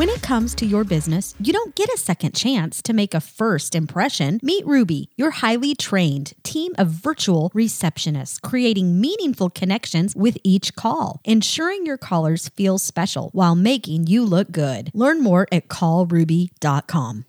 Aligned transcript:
When 0.00 0.08
it 0.08 0.22
comes 0.22 0.54
to 0.54 0.64
your 0.64 0.84
business, 0.84 1.34
you 1.38 1.52
don't 1.52 1.74
get 1.74 1.92
a 1.92 1.98
second 1.98 2.34
chance 2.34 2.80
to 2.84 2.94
make 2.94 3.12
a 3.12 3.20
first 3.20 3.74
impression. 3.74 4.40
Meet 4.42 4.64
Ruby, 4.64 5.10
your 5.18 5.30
highly 5.30 5.74
trained 5.74 6.32
team 6.42 6.72
of 6.78 6.88
virtual 6.88 7.50
receptionists, 7.50 8.40
creating 8.40 8.98
meaningful 8.98 9.50
connections 9.50 10.16
with 10.16 10.38
each 10.42 10.74
call, 10.74 11.20
ensuring 11.26 11.84
your 11.84 11.98
callers 11.98 12.48
feel 12.48 12.78
special 12.78 13.28
while 13.34 13.54
making 13.54 14.06
you 14.06 14.24
look 14.24 14.50
good. 14.50 14.90
Learn 14.94 15.22
more 15.22 15.46
at 15.52 15.68
callruby.com. 15.68 17.26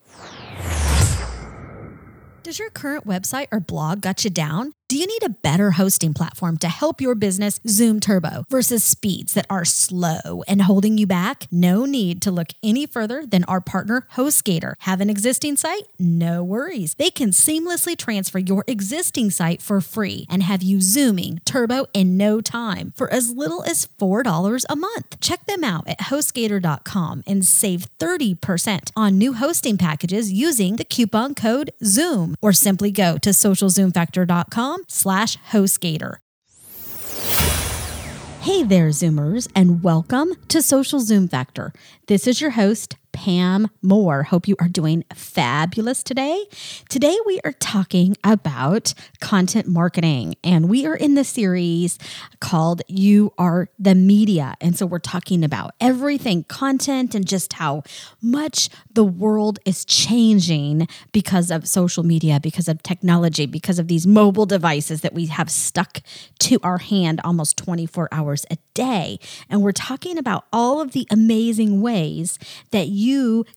Does 2.44 2.58
your 2.58 2.70
current 2.70 3.06
website 3.06 3.48
or 3.52 3.60
blog 3.60 4.00
got 4.00 4.24
you 4.24 4.30
down? 4.30 4.76
Do 4.92 4.98
you 4.98 5.08
need 5.08 5.24
a 5.24 5.30
better 5.30 5.72
hosting 5.72 6.14
platform 6.14 6.58
to 6.58 6.68
help 6.68 7.00
your 7.00 7.16
business 7.16 7.62
zoom 7.66 8.02
turbo 8.02 8.44
versus 8.50 8.84
speeds 8.84 9.34
that 9.36 9.46
are 9.50 9.64
slow 9.64 10.44
and 10.50 10.62
holding 10.64 10.98
you 10.98 11.08
back? 11.08 11.48
No 11.50 11.86
need 11.86 12.22
to 12.24 12.30
look 12.30 12.50
any 12.62 12.86
further 12.86 13.26
than 13.26 13.46
our 13.46 13.62
partner 13.62 14.06
HostGator. 14.16 14.74
Have 14.80 15.00
an 15.00 15.10
existing 15.10 15.56
site? 15.56 15.84
No 15.98 16.44
worries. 16.44 16.94
They 16.96 17.10
can 17.10 17.30
seamlessly 17.30 17.96
transfer 17.96 18.38
your 18.38 18.66
existing 18.68 19.30
site 19.30 19.62
for 19.62 19.80
free 19.80 20.26
and 20.30 20.44
have 20.44 20.62
you 20.62 20.82
zooming 20.82 21.40
turbo 21.46 21.86
in 21.94 22.18
no 22.18 22.42
time 22.42 22.92
for 22.94 23.08
as 23.14 23.32
little 23.32 23.64
as 23.64 23.88
$4 23.98 24.66
a 24.70 24.76
month. 24.76 25.22
Check 25.22 25.46
them 25.46 25.64
out 25.64 25.88
at 25.88 26.00
hostgator.com 26.10 27.24
and 27.26 27.46
save 27.46 27.88
30% 27.98 28.92
on 28.98 29.18
new 29.18 29.32
hosting 29.36 29.78
packages 29.78 30.34
using 30.34 30.76
the 30.76 30.84
coupon 30.84 31.34
code 31.34 31.72
ZOOM 31.82 32.36
or 32.42 32.52
simply 32.52 32.92
go 32.92 33.18
to 33.20 33.30
socialzoomfactor.com 33.30 34.81
slash 34.88 35.38
hostgator. 35.52 36.18
Hey 38.42 38.64
there, 38.64 38.90
Zoomers, 38.90 39.48
and 39.56 39.84
welcome 39.84 40.34
to 40.48 40.64
Social 40.64 41.00
Zoom 41.00 41.28
Factor. 41.28 41.74
This 42.08 42.26
is 42.26 42.42
your 42.42 42.52
host, 42.52 42.96
Pam 43.12 43.70
Moore. 43.82 44.24
Hope 44.24 44.48
you 44.48 44.56
are 44.60 44.68
doing 44.68 45.04
fabulous 45.14 46.04
today. 46.04 46.46
Today, 46.90 47.18
we 47.26 47.40
are 47.44 47.54
talking 47.54 48.16
about 48.24 48.94
content 49.20 49.68
marketing, 49.68 50.36
and 50.44 50.70
we 50.70 50.86
are 50.86 50.96
in 50.96 51.16
the 51.16 51.24
series 51.24 52.00
called 52.40 52.82
You 52.88 53.34
Are 53.38 53.70
the 53.78 53.96
Media. 53.96 54.56
And 54.62 54.78
so, 54.78 54.86
we're 54.86 55.00
talking 55.00 55.44
about 55.44 55.74
everything 55.80 56.44
content 56.46 57.14
and 57.16 57.28
just 57.28 57.54
how 57.54 57.84
much 58.22 58.70
the 58.94 59.04
world 59.04 59.60
is 59.66 59.86
changing 59.86 60.88
because 61.12 61.52
of 61.52 61.68
social 61.68 62.04
media, 62.04 62.40
because 62.40 62.68
of 62.68 62.82
technology, 62.84 63.46
because 63.46 63.80
of 63.80 63.88
these 63.88 64.08
mobile 64.08 64.46
devices 64.46 65.02
that 65.02 65.14
we 65.14 65.28
have 65.28 65.50
stuck 65.50 66.02
to 66.40 66.60
our 66.64 66.78
hand 66.78 67.20
almost 67.24 67.58
24 67.58 68.10
hours 68.12 68.46
a 68.50 68.58
day. 68.74 69.20
And 69.50 69.62
we're 69.62 69.72
talking 69.72 70.18
about 70.18 70.46
all 70.54 70.82
of 70.82 70.92
the 70.92 71.08
amazing 71.10 71.82
ways 71.82 72.40
that 72.72 72.88
you 72.88 73.01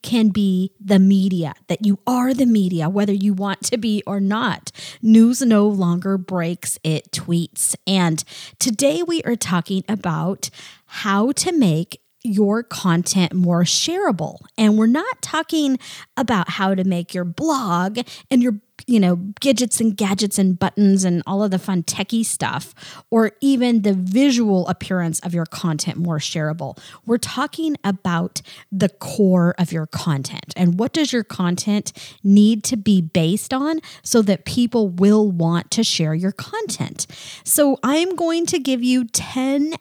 can 0.02 0.28
be 0.28 0.72
the 0.80 0.98
media, 0.98 1.54
that 1.68 1.84
you 1.84 1.98
are 2.06 2.32
the 2.32 2.46
media, 2.46 2.88
whether 2.88 3.12
you 3.12 3.34
want 3.34 3.62
to 3.64 3.78
be 3.78 4.02
or 4.06 4.20
not. 4.20 4.70
News 5.02 5.42
no 5.42 5.66
longer 5.66 6.18
breaks, 6.18 6.78
it 6.82 7.10
tweets. 7.12 7.74
And 7.86 8.24
today 8.58 9.02
we 9.02 9.22
are 9.22 9.36
talking 9.36 9.84
about 9.88 10.50
how 10.86 11.32
to 11.32 11.52
make 11.52 12.00
your 12.24 12.62
content 12.62 13.34
more 13.34 13.64
shareable. 13.64 14.38
And 14.56 14.78
we're 14.78 14.86
not 14.86 15.20
talking 15.20 15.78
about 16.16 16.48
how 16.50 16.74
to 16.74 16.82
make 16.82 17.12
your 17.12 17.24
blog 17.24 17.98
and 18.30 18.42
your 18.42 18.60
you 18.86 19.00
know, 19.00 19.16
gadgets 19.40 19.80
and 19.80 19.96
gadgets 19.96 20.38
and 20.38 20.58
buttons 20.58 21.04
and 21.04 21.22
all 21.26 21.42
of 21.42 21.50
the 21.50 21.58
fun 21.58 21.82
techie 21.82 22.24
stuff, 22.24 22.74
or 23.10 23.32
even 23.40 23.82
the 23.82 23.92
visual 23.92 24.66
appearance 24.68 25.20
of 25.20 25.34
your 25.34 25.46
content 25.46 25.96
more 25.96 26.18
shareable. 26.18 26.78
We're 27.06 27.18
talking 27.18 27.76
about 27.84 28.42
the 28.70 28.88
core 28.88 29.54
of 29.58 29.72
your 29.72 29.86
content 29.86 30.52
and 30.56 30.78
what 30.78 30.92
does 30.92 31.12
your 31.12 31.24
content 31.24 31.92
need 32.22 32.64
to 32.64 32.76
be 32.76 33.00
based 33.00 33.54
on 33.54 33.80
so 34.02 34.22
that 34.22 34.44
people 34.44 34.88
will 34.88 35.30
want 35.30 35.70
to 35.72 35.84
share 35.84 36.14
your 36.14 36.32
content. 36.32 37.06
So 37.44 37.78
I'm 37.82 38.14
going 38.14 38.46
to 38.46 38.58
give 38.58 38.82
you 38.82 39.04
10 39.04 39.74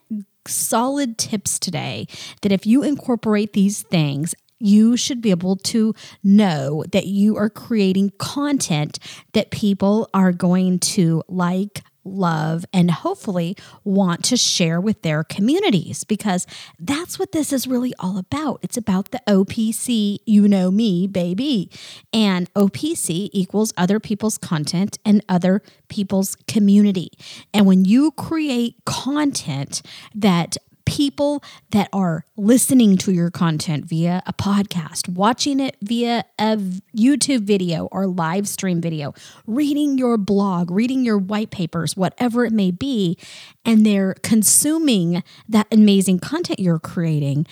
solid 0.47 1.17
tips 1.17 1.57
today 1.59 2.07
that 2.41 2.51
if 2.51 2.65
you 2.65 2.83
incorporate 2.83 3.53
these 3.53 3.83
things, 3.83 4.35
you 4.63 4.95
should 4.95 5.21
be 5.21 5.29
able 5.29 5.57
to 5.57 5.93
know 6.23 6.85
that 6.93 7.05
you 7.05 7.35
are 7.35 7.49
creating 7.49 8.11
content 8.17 8.97
that 9.33 9.51
people 9.51 10.09
are 10.13 10.31
going 10.31 10.79
to 10.79 11.21
like, 11.27 11.83
love, 12.05 12.65
and 12.73 12.89
hopefully 12.91 13.55
want 13.83 14.23
to 14.23 14.37
share 14.37 14.79
with 14.79 15.01
their 15.01 15.23
communities 15.23 16.03
because 16.03 16.47
that's 16.79 17.19
what 17.19 17.33
this 17.33 17.51
is 17.51 17.67
really 17.67 17.93
all 17.99 18.17
about. 18.17 18.59
It's 18.61 18.77
about 18.77 19.11
the 19.11 19.21
OPC, 19.27 20.19
you 20.25 20.47
know 20.47 20.71
me, 20.71 21.07
baby. 21.07 21.69
And 22.13 22.53
OPC 22.53 23.29
equals 23.33 23.73
other 23.77 23.99
people's 23.99 24.37
content 24.37 24.97
and 25.05 25.23
other 25.27 25.61
people's 25.89 26.35
community. 26.47 27.09
And 27.53 27.65
when 27.65 27.83
you 27.85 28.11
create 28.11 28.75
content 28.85 29.81
that 30.15 30.57
people 30.93 31.43
that 31.71 31.89
are 31.91 32.23
listening 32.37 32.95
to 32.97 33.11
your 33.11 33.31
content 33.31 33.83
via 33.83 34.21
a 34.27 34.33
podcast, 34.33 35.09
watching 35.09 35.59
it 35.59 35.75
via 35.81 36.23
a 36.37 36.55
YouTube 36.95 37.41
video 37.41 37.87
or 37.87 38.05
live 38.05 38.47
stream 38.47 38.79
video, 38.79 39.11
reading 39.47 39.97
your 39.97 40.19
blog, 40.19 40.69
reading 40.69 41.03
your 41.03 41.17
white 41.17 41.49
papers, 41.49 41.97
whatever 41.97 42.45
it 42.45 42.53
may 42.53 42.69
be, 42.69 43.17
and 43.65 43.83
they're 43.83 44.13
consuming 44.21 45.23
that 45.49 45.65
amazing 45.71 46.19
content 46.19 46.59
you're 46.59 46.77
creating 46.77 47.47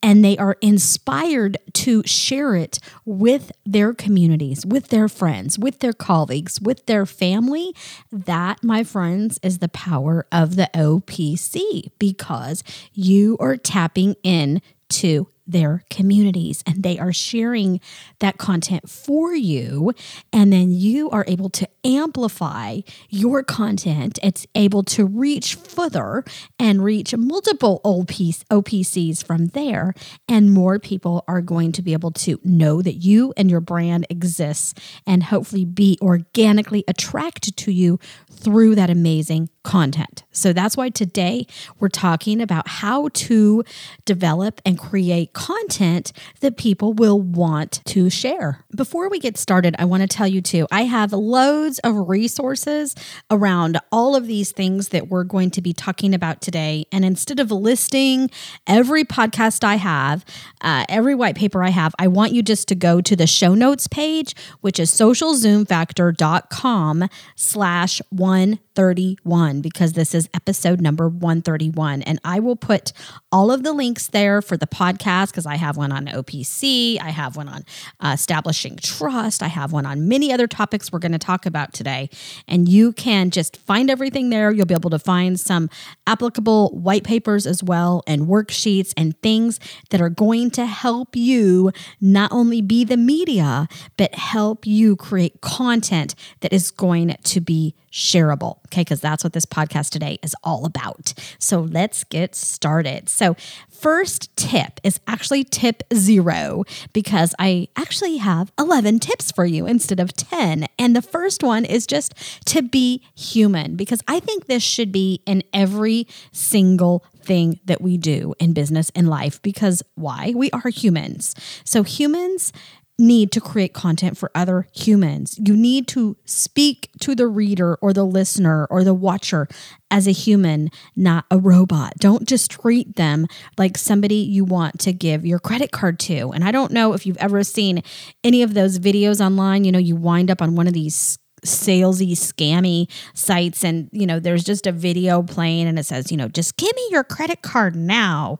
and 0.00 0.24
they 0.24 0.36
are 0.38 0.56
inspired 0.60 1.58
to 1.72 2.00
share 2.04 2.54
it 2.54 2.78
with 3.04 3.50
their 3.66 3.92
communities, 3.92 4.64
with 4.64 4.88
their 4.88 5.08
friends, 5.08 5.58
with 5.58 5.80
their 5.80 5.92
colleagues, 5.92 6.60
with 6.60 6.86
their 6.86 7.06
family, 7.06 7.74
that, 8.12 8.62
my 8.62 8.84
friends, 8.84 9.40
is 9.42 9.58
the 9.58 9.68
power 9.68 10.28
of 10.30 10.54
the 10.54 10.70
OPC 10.74 11.90
because 11.98 12.62
you 12.92 13.36
are 13.40 13.56
tapping 13.56 14.16
in 14.22 14.60
to 14.88 15.28
their 15.46 15.84
communities 15.90 16.62
and 16.66 16.82
they 16.82 16.98
are 16.98 17.12
sharing 17.12 17.80
that 18.20 18.38
content 18.38 18.88
for 18.88 19.34
you 19.34 19.92
and 20.32 20.52
then 20.52 20.70
you 20.70 21.10
are 21.10 21.24
able 21.28 21.50
to 21.50 21.68
amplify 21.84 22.80
your 23.10 23.42
content. 23.42 24.18
It's 24.22 24.46
able 24.54 24.82
to 24.84 25.04
reach 25.04 25.54
further 25.54 26.24
and 26.58 26.82
reach 26.82 27.14
multiple 27.14 27.80
OPCs 27.84 29.24
from 29.24 29.46
there 29.48 29.94
and 30.28 30.52
more 30.52 30.78
people 30.78 31.24
are 31.28 31.42
going 31.42 31.72
to 31.72 31.82
be 31.82 31.92
able 31.92 32.12
to 32.12 32.40
know 32.42 32.80
that 32.80 32.94
you 32.94 33.34
and 33.36 33.50
your 33.50 33.60
brand 33.60 34.06
exists 34.08 34.74
and 35.06 35.24
hopefully 35.24 35.64
be 35.64 35.98
organically 36.00 36.84
attracted 36.88 37.56
to 37.58 37.72
you 37.72 37.98
through 38.30 38.74
that 38.76 38.90
amazing 38.90 39.50
content. 39.64 40.22
So 40.30 40.52
that's 40.52 40.76
why 40.76 40.90
today 40.90 41.46
we're 41.80 41.88
talking 41.88 42.40
about 42.40 42.68
how 42.68 43.08
to 43.08 43.64
develop 44.04 44.60
and 44.64 44.78
create 44.78 45.32
content 45.32 46.12
that 46.40 46.56
people 46.56 46.92
will 46.92 47.20
want 47.20 47.80
to 47.86 48.08
share. 48.10 48.64
Before 48.76 49.08
we 49.08 49.18
get 49.18 49.36
started, 49.38 49.74
I 49.78 49.86
want 49.86 50.02
to 50.02 50.06
tell 50.06 50.28
you 50.28 50.40
too, 50.40 50.68
I 50.70 50.82
have 50.82 51.12
loads 51.12 51.80
of 51.80 52.08
resources 52.08 52.94
around 53.30 53.80
all 53.90 54.14
of 54.14 54.26
these 54.26 54.52
things 54.52 54.90
that 54.90 55.08
we're 55.08 55.24
going 55.24 55.50
to 55.52 55.62
be 55.62 55.72
talking 55.72 56.12
about 56.14 56.42
today. 56.42 56.86
And 56.92 57.04
instead 57.04 57.40
of 57.40 57.50
listing 57.50 58.30
every 58.66 59.04
podcast 59.04 59.64
I 59.64 59.76
have, 59.76 60.26
uh, 60.60 60.84
every 60.88 61.14
white 61.14 61.36
paper 61.36 61.64
I 61.64 61.70
have, 61.70 61.94
I 61.98 62.08
want 62.08 62.32
you 62.32 62.42
just 62.42 62.68
to 62.68 62.74
go 62.74 63.00
to 63.00 63.16
the 63.16 63.26
show 63.26 63.54
notes 63.54 63.88
page, 63.88 64.34
which 64.60 64.78
is 64.78 64.90
socialzoomfactor.com 64.90 67.08
slash 67.34 68.02
one 68.10 68.58
131 68.76 69.60
because 69.60 69.92
this 69.92 70.14
is 70.14 70.28
episode 70.34 70.80
number 70.80 71.08
131. 71.08 72.02
And 72.02 72.18
I 72.24 72.40
will 72.40 72.56
put 72.56 72.92
all 73.30 73.52
of 73.52 73.62
the 73.62 73.72
links 73.72 74.08
there 74.08 74.42
for 74.42 74.56
the 74.56 74.66
podcast 74.66 75.28
because 75.28 75.46
I 75.46 75.56
have 75.56 75.76
one 75.76 75.92
on 75.92 76.06
OPC, 76.06 77.00
I 77.00 77.10
have 77.10 77.36
one 77.36 77.48
on 77.48 77.64
uh, 78.00 78.12
establishing 78.14 78.76
trust, 78.76 79.42
I 79.42 79.48
have 79.48 79.72
one 79.72 79.86
on 79.86 80.08
many 80.08 80.32
other 80.32 80.46
topics 80.46 80.90
we're 80.90 80.98
going 80.98 81.12
to 81.12 81.18
talk 81.18 81.46
about 81.46 81.72
today. 81.72 82.10
And 82.48 82.68
you 82.68 82.92
can 82.92 83.30
just 83.30 83.56
find 83.56 83.90
everything 83.90 84.30
there. 84.30 84.50
You'll 84.50 84.66
be 84.66 84.74
able 84.74 84.90
to 84.90 84.98
find 84.98 85.38
some 85.38 85.70
applicable 86.06 86.70
white 86.70 87.04
papers 87.04 87.46
as 87.46 87.62
well 87.62 88.02
and 88.06 88.22
worksheets 88.22 88.92
and 88.96 89.20
things 89.22 89.60
that 89.90 90.00
are 90.00 90.10
going 90.10 90.50
to 90.52 90.66
help 90.66 91.14
you 91.14 91.70
not 92.00 92.32
only 92.32 92.60
be 92.60 92.84
the 92.84 92.96
media, 92.96 93.68
but 93.96 94.14
help 94.14 94.66
you 94.66 94.96
create 94.96 95.40
content 95.40 96.14
that 96.40 96.52
is 96.52 96.70
going 96.70 97.16
to 97.22 97.40
be 97.40 97.74
shareable. 97.94 98.58
Okay, 98.66 98.80
because 98.80 99.00
that's 99.00 99.22
what 99.22 99.32
this 99.32 99.46
podcast 99.46 99.90
today 99.90 100.18
is 100.20 100.34
all 100.42 100.66
about. 100.66 101.14
So 101.38 101.60
let's 101.60 102.02
get 102.02 102.34
started. 102.34 103.08
So, 103.08 103.36
first 103.70 104.34
tip 104.36 104.80
is 104.82 104.98
actually 105.06 105.44
tip 105.44 105.84
zero 105.94 106.64
because 106.92 107.34
I 107.38 107.68
actually 107.76 108.16
have 108.16 108.50
11 108.58 108.98
tips 108.98 109.30
for 109.30 109.44
you 109.44 109.66
instead 109.66 110.00
of 110.00 110.12
10. 110.14 110.66
And 110.76 110.96
the 110.96 111.02
first 111.02 111.42
one 111.44 111.64
is 111.64 111.86
just 111.86 112.14
to 112.46 112.62
be 112.62 113.02
human 113.14 113.76
because 113.76 114.02
I 114.08 114.18
think 114.18 114.46
this 114.46 114.62
should 114.62 114.90
be 114.90 115.22
in 115.24 115.44
every 115.52 116.08
single 116.32 117.04
thing 117.22 117.60
that 117.64 117.80
we 117.80 117.96
do 117.96 118.34
in 118.40 118.54
business 118.54 118.90
and 118.96 119.08
life 119.08 119.40
because 119.40 119.82
why? 119.94 120.32
We 120.34 120.50
are 120.50 120.68
humans. 120.68 121.34
So, 121.64 121.84
humans 121.84 122.52
need 122.98 123.32
to 123.32 123.40
create 123.40 123.72
content 123.72 124.16
for 124.16 124.30
other 124.34 124.68
humans. 124.72 125.38
You 125.44 125.56
need 125.56 125.88
to 125.88 126.16
speak 126.24 126.90
to 127.00 127.14
the 127.14 127.26
reader 127.26 127.76
or 127.76 127.92
the 127.92 128.04
listener 128.04 128.66
or 128.66 128.84
the 128.84 128.94
watcher 128.94 129.48
as 129.90 130.06
a 130.06 130.12
human, 130.12 130.70
not 130.94 131.24
a 131.30 131.38
robot. 131.38 131.94
Don't 131.98 132.28
just 132.28 132.50
treat 132.50 132.96
them 132.96 133.26
like 133.58 133.76
somebody 133.76 134.16
you 134.16 134.44
want 134.44 134.78
to 134.80 134.92
give 134.92 135.26
your 135.26 135.38
credit 135.38 135.72
card 135.72 135.98
to. 136.00 136.30
And 136.32 136.44
I 136.44 136.52
don't 136.52 136.72
know 136.72 136.92
if 136.92 137.04
you've 137.04 137.16
ever 137.16 137.42
seen 137.42 137.82
any 138.22 138.42
of 138.42 138.54
those 138.54 138.78
videos 138.78 139.24
online. 139.24 139.64
You 139.64 139.72
know, 139.72 139.78
you 139.78 139.96
wind 139.96 140.30
up 140.30 140.40
on 140.40 140.54
one 140.54 140.68
of 140.68 140.72
these 140.72 141.18
salesy 141.44 142.12
scammy 142.12 142.90
sites 143.12 143.64
and 143.64 143.88
you 143.92 144.06
know 144.06 144.18
there's 144.18 144.44
just 144.44 144.66
a 144.66 144.72
video 144.72 145.22
playing 145.22 145.66
and 145.66 145.78
it 145.78 145.84
says 145.84 146.10
you 146.10 146.16
know 146.16 146.28
just 146.28 146.56
give 146.56 146.74
me 146.74 146.88
your 146.90 147.04
credit 147.04 147.42
card 147.42 147.76
now 147.76 148.38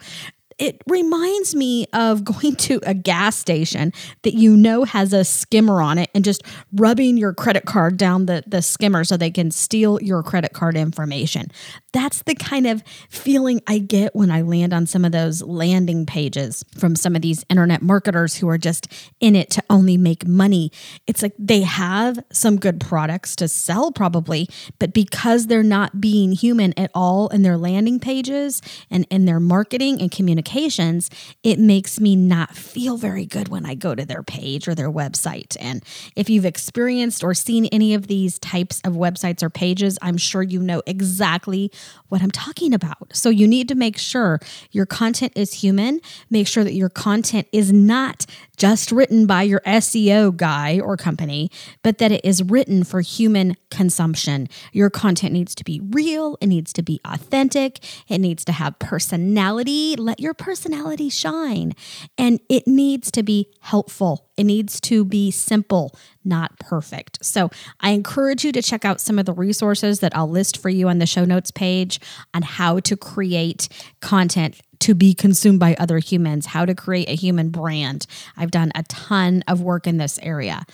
it 0.58 0.82
reminds 0.86 1.54
me 1.54 1.86
of 1.92 2.24
going 2.24 2.56
to 2.56 2.80
a 2.84 2.94
gas 2.94 3.36
station 3.36 3.92
that 4.22 4.34
you 4.34 4.56
know 4.56 4.84
has 4.84 5.12
a 5.12 5.24
skimmer 5.24 5.82
on 5.82 5.98
it 5.98 6.10
and 6.14 6.24
just 6.24 6.42
rubbing 6.72 7.16
your 7.16 7.32
credit 7.32 7.64
card 7.64 7.96
down 7.96 8.26
the, 8.26 8.42
the 8.46 8.62
skimmer 8.62 9.04
so 9.04 9.16
they 9.16 9.30
can 9.30 9.50
steal 9.50 10.00
your 10.00 10.22
credit 10.22 10.52
card 10.52 10.76
information. 10.76 11.50
That's 11.92 12.22
the 12.22 12.34
kind 12.34 12.66
of 12.66 12.82
feeling 13.08 13.60
I 13.66 13.78
get 13.78 14.14
when 14.14 14.30
I 14.30 14.42
land 14.42 14.72
on 14.72 14.86
some 14.86 15.04
of 15.04 15.12
those 15.12 15.42
landing 15.42 16.06
pages 16.06 16.64
from 16.76 16.96
some 16.96 17.14
of 17.14 17.22
these 17.22 17.44
internet 17.48 17.82
marketers 17.82 18.36
who 18.36 18.48
are 18.48 18.58
just 18.58 18.88
in 19.20 19.36
it 19.36 19.50
to 19.50 19.62
only 19.70 19.96
make 19.96 20.26
money. 20.26 20.70
It's 21.06 21.22
like 21.22 21.34
they 21.38 21.62
have 21.62 22.18
some 22.32 22.56
good 22.56 22.80
products 22.80 23.36
to 23.36 23.48
sell, 23.48 23.92
probably, 23.92 24.48
but 24.78 24.92
because 24.92 25.46
they're 25.46 25.62
not 25.62 26.00
being 26.00 26.32
human 26.32 26.76
at 26.78 26.90
all 26.94 27.28
in 27.28 27.42
their 27.42 27.56
landing 27.56 28.00
pages 28.00 28.60
and 28.90 29.06
in 29.10 29.24
their 29.24 29.40
marketing 29.40 30.00
and 30.00 30.10
communications, 30.44 31.10
it 31.42 31.58
makes 31.58 32.00
me 32.00 32.16
not 32.16 32.54
feel 32.54 32.96
very 32.96 33.26
good 33.26 33.48
when 33.48 33.66
I 33.66 33.74
go 33.74 33.94
to 33.94 34.04
their 34.04 34.22
page 34.22 34.68
or 34.68 34.74
their 34.74 34.90
website. 34.90 35.56
And 35.60 35.82
if 36.16 36.28
you've 36.28 36.44
experienced 36.44 37.24
or 37.24 37.34
seen 37.34 37.66
any 37.66 37.94
of 37.94 38.06
these 38.06 38.38
types 38.38 38.80
of 38.84 38.94
websites 38.94 39.42
or 39.42 39.50
pages, 39.50 39.98
I'm 40.02 40.16
sure 40.16 40.42
you 40.42 40.60
know 40.60 40.82
exactly 40.86 41.70
what 42.08 42.22
I'm 42.22 42.30
talking 42.30 42.72
about. 42.74 43.14
So 43.14 43.30
you 43.30 43.48
need 43.48 43.68
to 43.68 43.74
make 43.74 43.98
sure 43.98 44.38
your 44.70 44.86
content 44.86 45.32
is 45.34 45.54
human. 45.54 46.00
Make 46.30 46.46
sure 46.46 46.64
that 46.64 46.74
your 46.74 46.90
content 46.90 47.48
is 47.52 47.72
not 47.72 48.26
just 48.56 48.92
written 48.92 49.26
by 49.26 49.42
your 49.42 49.60
SEO 49.66 50.36
guy 50.36 50.78
or 50.78 50.96
company, 50.96 51.50
but 51.82 51.98
that 51.98 52.12
it 52.12 52.24
is 52.24 52.42
written 52.42 52.84
for 52.84 53.00
human 53.00 53.56
consumption. 53.70 54.48
Your 54.72 54.90
content 54.90 55.32
needs 55.32 55.54
to 55.56 55.64
be 55.64 55.80
real, 55.90 56.38
it 56.40 56.46
needs 56.46 56.72
to 56.74 56.82
be 56.82 57.00
authentic, 57.04 57.80
it 58.08 58.18
needs 58.18 58.44
to 58.44 58.52
have 58.52 58.78
personality. 58.78 59.96
Let 59.96 60.20
your 60.20 60.33
personality 60.34 61.08
shine, 61.08 61.72
and 62.18 62.40
it 62.48 62.66
needs 62.66 63.10
to 63.12 63.22
be 63.22 63.48
helpful. 63.60 64.28
It 64.36 64.44
needs 64.44 64.80
to 64.82 65.04
be 65.04 65.30
simple, 65.30 65.96
not 66.24 66.58
perfect. 66.58 67.24
So, 67.24 67.50
I 67.80 67.90
encourage 67.90 68.44
you 68.44 68.52
to 68.52 68.62
check 68.62 68.84
out 68.84 69.00
some 69.00 69.18
of 69.18 69.26
the 69.26 69.32
resources 69.32 70.00
that 70.00 70.16
I'll 70.16 70.28
list 70.28 70.56
for 70.58 70.68
you 70.68 70.88
on 70.88 70.98
the 70.98 71.06
show 71.06 71.24
notes 71.24 71.50
page 71.50 72.00
on 72.32 72.42
how 72.42 72.80
to 72.80 72.96
create 72.96 73.68
content 74.00 74.60
to 74.80 74.94
be 74.94 75.14
consumed 75.14 75.60
by 75.60 75.74
other 75.78 75.98
humans, 75.98 76.46
how 76.46 76.66
to 76.66 76.74
create 76.74 77.08
a 77.08 77.14
human 77.14 77.48
brand. 77.48 78.06
I've 78.36 78.50
done 78.50 78.70
a 78.74 78.82
ton 78.82 79.42
of 79.48 79.62
work 79.62 79.86
in 79.86 79.96
this 79.96 80.18
area. 80.22 80.64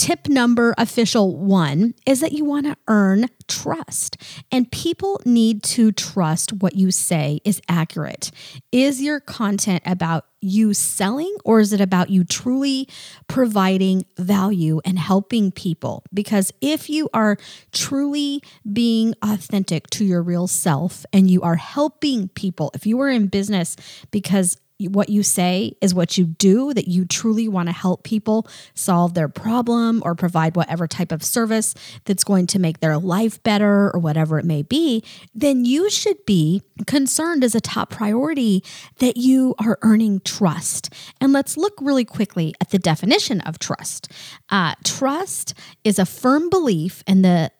Tip 0.00 0.30
number 0.30 0.74
official 0.78 1.36
one 1.36 1.92
is 2.06 2.20
that 2.20 2.32
you 2.32 2.42
want 2.42 2.64
to 2.64 2.74
earn 2.88 3.26
trust, 3.48 4.16
and 4.50 4.72
people 4.72 5.20
need 5.26 5.62
to 5.62 5.92
trust 5.92 6.54
what 6.54 6.74
you 6.74 6.90
say 6.90 7.42
is 7.44 7.60
accurate. 7.68 8.30
Is 8.72 9.02
your 9.02 9.20
content 9.20 9.82
about 9.84 10.24
you 10.40 10.72
selling 10.72 11.36
or 11.44 11.60
is 11.60 11.74
it 11.74 11.82
about 11.82 12.08
you 12.08 12.24
truly 12.24 12.88
providing 13.28 14.06
value 14.16 14.80
and 14.86 14.98
helping 14.98 15.52
people? 15.52 16.02
Because 16.14 16.50
if 16.62 16.88
you 16.88 17.10
are 17.12 17.36
truly 17.70 18.42
being 18.72 19.12
authentic 19.20 19.90
to 19.90 20.06
your 20.06 20.22
real 20.22 20.46
self 20.46 21.04
and 21.12 21.30
you 21.30 21.42
are 21.42 21.56
helping 21.56 22.28
people, 22.28 22.70
if 22.72 22.86
you 22.86 22.98
are 23.02 23.10
in 23.10 23.26
business 23.26 23.76
because 24.10 24.56
what 24.88 25.08
you 25.08 25.22
say 25.22 25.72
is 25.80 25.94
what 25.94 26.16
you 26.16 26.24
do, 26.24 26.72
that 26.74 26.88
you 26.88 27.04
truly 27.04 27.48
want 27.48 27.68
to 27.68 27.72
help 27.72 28.02
people 28.02 28.46
solve 28.74 29.14
their 29.14 29.28
problem 29.28 30.02
or 30.04 30.14
provide 30.14 30.56
whatever 30.56 30.86
type 30.86 31.12
of 31.12 31.22
service 31.22 31.74
that's 32.04 32.24
going 32.24 32.46
to 32.48 32.58
make 32.58 32.80
their 32.80 32.98
life 32.98 33.42
better 33.42 33.90
or 33.92 34.00
whatever 34.00 34.38
it 34.38 34.44
may 34.44 34.62
be, 34.62 35.02
then 35.34 35.64
you 35.64 35.90
should 35.90 36.24
be 36.26 36.62
concerned 36.86 37.44
as 37.44 37.54
a 37.54 37.60
top 37.60 37.90
priority 37.90 38.64
that 38.98 39.16
you 39.16 39.54
are 39.58 39.78
earning 39.82 40.20
trust. 40.20 40.92
And 41.20 41.32
let's 41.32 41.56
look 41.56 41.74
really 41.80 42.04
quickly 42.04 42.54
at 42.60 42.70
the 42.70 42.78
definition 42.78 43.40
of 43.42 43.58
trust. 43.58 44.10
Uh, 44.48 44.74
trust 44.84 45.54
is 45.84 45.98
a 45.98 46.06
firm 46.06 46.50
belief 46.50 47.02
in 47.06 47.22
the 47.22 47.50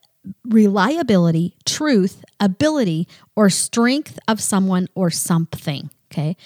reliability, 0.44 1.56
truth, 1.64 2.24
ability, 2.38 3.08
or 3.36 3.50
strength 3.50 4.18
of 4.28 4.40
someone 4.40 4.86
or 4.94 5.10
something. 5.10 5.90
Okay. 6.12 6.36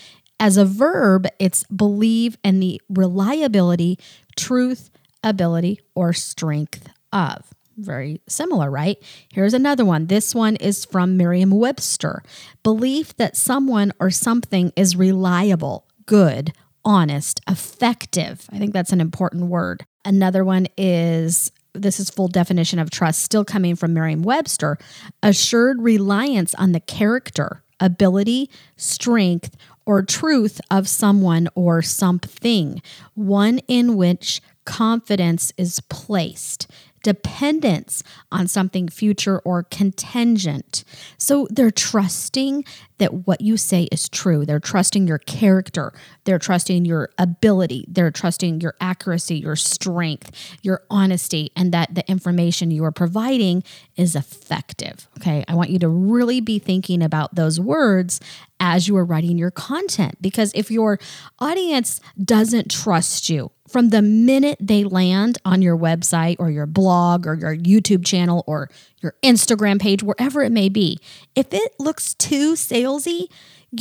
As 0.41 0.57
a 0.57 0.65
verb, 0.65 1.27
it's 1.39 1.65
believe 1.65 2.37
in 2.45 2.61
the 2.61 2.81
reliability, 2.89 3.99
truth, 4.37 4.91
ability, 5.23 5.81
or 5.95 6.13
strength 6.13 6.89
of. 7.13 7.55
Very 7.77 8.21
similar, 8.29 8.71
right? 8.71 8.99
Here's 9.33 9.55
another 9.55 9.85
one. 9.85 10.07
This 10.07 10.35
one 10.35 10.57
is 10.57 10.85
from 10.85 11.17
Merriam 11.17 11.51
Webster 11.51 12.23
belief 12.63 13.17
that 13.17 13.37
someone 13.37 13.93
or 13.99 14.11
something 14.11 14.73
is 14.77 14.95
reliable, 14.95 15.87
good, 16.07 16.53
honest, 16.85 17.41
effective. 17.49 18.49
I 18.53 18.59
think 18.59 18.73
that's 18.73 18.93
an 18.93 19.01
important 19.01 19.47
word. 19.47 19.85
Another 20.05 20.45
one 20.45 20.69
is 20.77 21.51
this 21.73 21.99
is 21.99 22.11
full 22.11 22.29
definition 22.29 22.79
of 22.79 22.91
trust, 22.91 23.23
still 23.23 23.45
coming 23.45 23.75
from 23.75 23.95
Merriam 23.95 24.23
Webster 24.23 24.79
assured 25.23 25.83
reliance 25.83 26.55
on 26.55 26.73
the 26.73 26.81
character, 26.81 27.65
ability, 27.81 28.49
strength, 28.77 29.57
or 29.87 30.03
truth 30.03 30.61
of 30.71 30.89
someone 30.89 31.49
or 31.55 31.83
something, 31.83 32.81
one 33.15 33.59
in 33.69 33.97
which 33.97 34.41
confidence 34.65 35.53
is 35.57 35.81
placed 35.89 36.67
dependence 37.05 38.03
on 38.33 38.49
something 38.49 38.89
future 38.89 39.39
or 39.41 39.63
contingent. 39.63 40.83
So 41.19 41.47
they're 41.51 41.71
trusting 41.71 42.65
that 42.99 43.27
what 43.27 43.41
you 43.41 43.57
say 43.57 43.85
is 43.93 44.09
true. 44.09 44.47
They're 44.47 44.59
trusting 44.59 45.07
your 45.07 45.19
character. 45.19 45.93
They're 46.25 46.39
trusting 46.39 46.85
your 46.85 47.11
ability. 47.19 47.85
They're 47.89 48.11
trusting 48.11 48.61
your 48.61 48.75
accuracy, 48.81 49.37
your 49.37 49.57
strength, 49.57 50.57
your 50.63 50.83
honesty, 50.91 51.51
and 51.55 51.73
that 51.73 51.95
the 51.95 52.09
information 52.11 52.71
you 52.71 52.85
are 52.85 52.93
providing 52.93 53.63
is 53.97 54.17
effective. 54.17 55.09
Okay. 55.19 55.45
I 55.47 55.55
want 55.55 55.71
you 55.71 55.79
to 55.81 55.89
really 55.89 56.41
be 56.41 56.59
thinking 56.59 57.03
about 57.03 57.35
those 57.35 57.61
words 57.61 58.21
as 58.61 58.89
you 58.89 58.97
are 58.97 59.05
writing 59.05 59.37
your 59.37 59.51
content 59.51 60.17
because 60.23 60.53
if 60.55 60.71
your 60.71 60.99
audience 61.39 62.01
doesn't 62.25 62.71
trust 62.71 63.29
you, 63.29 63.51
from 63.75 63.89
the 63.89 64.03
minute 64.03 64.57
they 64.61 64.85
land 64.85 65.37
on 65.45 65.61
your 65.61 65.77
website 65.77 66.37
or 66.39 66.49
your 66.49 66.65
blog 66.65 67.27
or 67.27 67.35
your 67.35 67.57
YouTube 67.57 68.05
channel 68.05 68.45
or 68.47 68.71
your 69.01 69.17
Instagram 69.21 69.81
page, 69.81 70.01
wherever 70.01 70.43
it 70.43 70.53
may 70.53 70.69
be, 70.69 70.97
if 71.35 71.53
it 71.53 71.75
looks 71.81 72.15
too 72.15 72.53
salesy, 72.53 73.27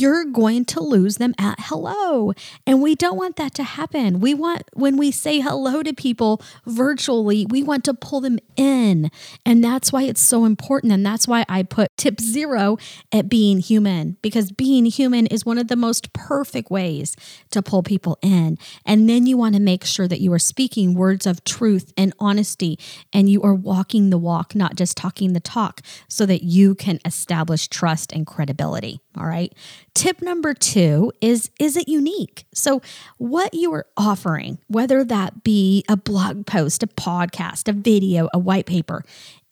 you're 0.00 0.24
going 0.24 0.64
to 0.66 0.80
lose 0.80 1.16
them 1.16 1.34
at 1.38 1.56
hello. 1.60 2.32
And 2.66 2.82
we 2.82 2.94
don't 2.94 3.16
want 3.16 3.36
that 3.36 3.54
to 3.54 3.62
happen. 3.62 4.20
We 4.20 4.34
want, 4.34 4.64
when 4.72 4.96
we 4.96 5.10
say 5.10 5.40
hello 5.40 5.82
to 5.82 5.92
people 5.92 6.42
virtually, 6.66 7.46
we 7.48 7.62
want 7.62 7.84
to 7.84 7.94
pull 7.94 8.20
them 8.20 8.38
in. 8.56 9.10
And 9.44 9.62
that's 9.62 9.92
why 9.92 10.02
it's 10.02 10.20
so 10.20 10.44
important. 10.44 10.92
And 10.92 11.04
that's 11.04 11.28
why 11.28 11.44
I 11.48 11.62
put 11.62 11.96
tip 11.96 12.20
zero 12.20 12.78
at 13.12 13.28
being 13.28 13.60
human, 13.60 14.16
because 14.22 14.50
being 14.52 14.86
human 14.86 15.26
is 15.26 15.46
one 15.46 15.58
of 15.58 15.68
the 15.68 15.76
most 15.76 16.12
perfect 16.12 16.70
ways 16.70 17.16
to 17.50 17.62
pull 17.62 17.82
people 17.82 18.18
in. 18.22 18.58
And 18.84 19.08
then 19.08 19.26
you 19.26 19.36
want 19.36 19.54
to 19.54 19.60
make 19.60 19.84
sure 19.84 20.08
that 20.08 20.20
you 20.20 20.32
are 20.32 20.38
speaking 20.38 20.94
words 20.94 21.26
of 21.26 21.44
truth 21.44 21.92
and 21.96 22.12
honesty 22.18 22.78
and 23.12 23.28
you 23.30 23.42
are 23.42 23.54
walking 23.54 24.10
the 24.10 24.18
walk, 24.18 24.54
not 24.54 24.76
just 24.76 24.96
talking 24.96 25.32
the 25.32 25.40
talk, 25.40 25.80
so 26.08 26.26
that 26.26 26.42
you 26.42 26.74
can 26.74 26.98
establish 27.04 27.68
trust 27.68 28.12
and 28.12 28.26
credibility. 28.26 29.00
All 29.16 29.26
right. 29.26 29.52
Tip 29.94 30.22
number 30.22 30.54
two 30.54 31.12
is 31.20 31.50
is 31.60 31.76
it 31.76 31.88
unique? 31.88 32.46
So, 32.52 32.82
what 33.18 33.54
you 33.54 33.72
are 33.74 33.86
offering, 33.96 34.58
whether 34.66 35.04
that 35.04 35.44
be 35.44 35.84
a 35.88 35.96
blog 35.96 36.46
post, 36.46 36.82
a 36.82 36.86
podcast, 36.88 37.68
a 37.68 37.72
video, 37.72 38.28
a 38.34 38.38
white 38.38 38.66
paper, 38.66 39.04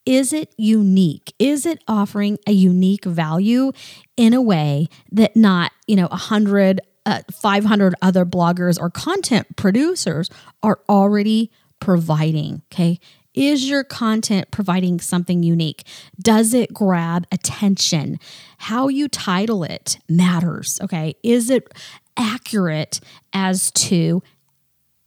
is 0.05 0.33
it 0.33 0.53
unique? 0.57 1.33
Is 1.39 1.65
it 1.65 1.81
offering 1.87 2.37
a 2.45 2.51
unique 2.51 3.05
value 3.05 3.71
in 4.17 4.33
a 4.33 4.41
way 4.41 4.87
that 5.11 5.35
not, 5.35 5.71
you 5.87 5.95
know, 5.95 6.07
a 6.07 6.17
hundred, 6.17 6.81
uh, 7.05 7.21
500 7.31 7.95
other 8.01 8.25
bloggers 8.25 8.79
or 8.79 8.89
content 8.89 9.55
producers 9.55 10.29
are 10.61 10.79
already 10.89 11.51
providing? 11.79 12.63
Okay. 12.73 12.99
Is 13.33 13.69
your 13.69 13.83
content 13.83 14.51
providing 14.51 14.99
something 14.99 15.43
unique? 15.43 15.85
Does 16.19 16.53
it 16.53 16.73
grab 16.73 17.25
attention? 17.31 18.19
How 18.57 18.87
you 18.87 19.07
title 19.07 19.63
it 19.63 19.97
matters. 20.07 20.79
Okay. 20.81 21.15
Is 21.23 21.49
it 21.49 21.73
accurate 22.17 22.99
as 23.33 23.71
to 23.71 24.21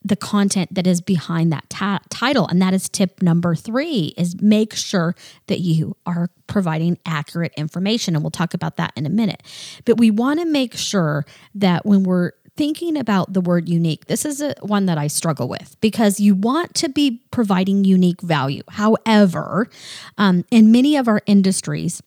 the 0.06 0.16
content 0.16 0.73
that 0.73 0.87
is 0.87 1.00
behind 1.00 1.52
that 1.52 1.68
ta- 1.68 2.00
title 2.09 2.47
and 2.47 2.62
that 2.62 2.73
is 2.73 2.88
tip 2.88 3.21
number 3.23 3.56
3 3.56 4.14
is 4.16 4.40
make 4.40 4.73
sure 4.73 5.16
that 5.49 5.59
you 5.59 5.97
are 6.06 6.30
providing 6.47 6.97
accurate 7.04 7.52
information 7.56 8.14
and 8.14 8.23
we'll 8.23 8.30
talk 8.30 8.54
about 8.54 8.76
that 8.76 8.92
in 8.95 9.04
a 9.04 9.09
minute 9.09 9.42
but 9.85 9.99
we 9.99 10.11
want 10.12 10.38
to 10.38 10.47
make 10.47 10.76
sure 10.76 11.26
that 11.56 11.85
when 11.85 12.04
we're 12.04 12.30
thinking 12.56 12.96
about 12.96 13.32
the 13.32 13.40
word 13.40 13.68
unique, 13.68 14.06
this 14.06 14.25
is 14.25 14.40
a, 14.40 14.54
one 14.60 14.86
that 14.86 14.98
I 14.98 15.06
struggle 15.06 15.48
with 15.48 15.76
because 15.80 16.20
you 16.20 16.34
want 16.34 16.75
to 16.76 16.88
be 16.88 17.22
providing 17.30 17.84
unique 17.84 18.20
value. 18.20 18.62
However, 18.68 19.68
um, 20.18 20.44
in 20.50 20.72
many 20.72 20.96
of 20.96 21.08
our 21.08 21.22
industries, 21.26 22.02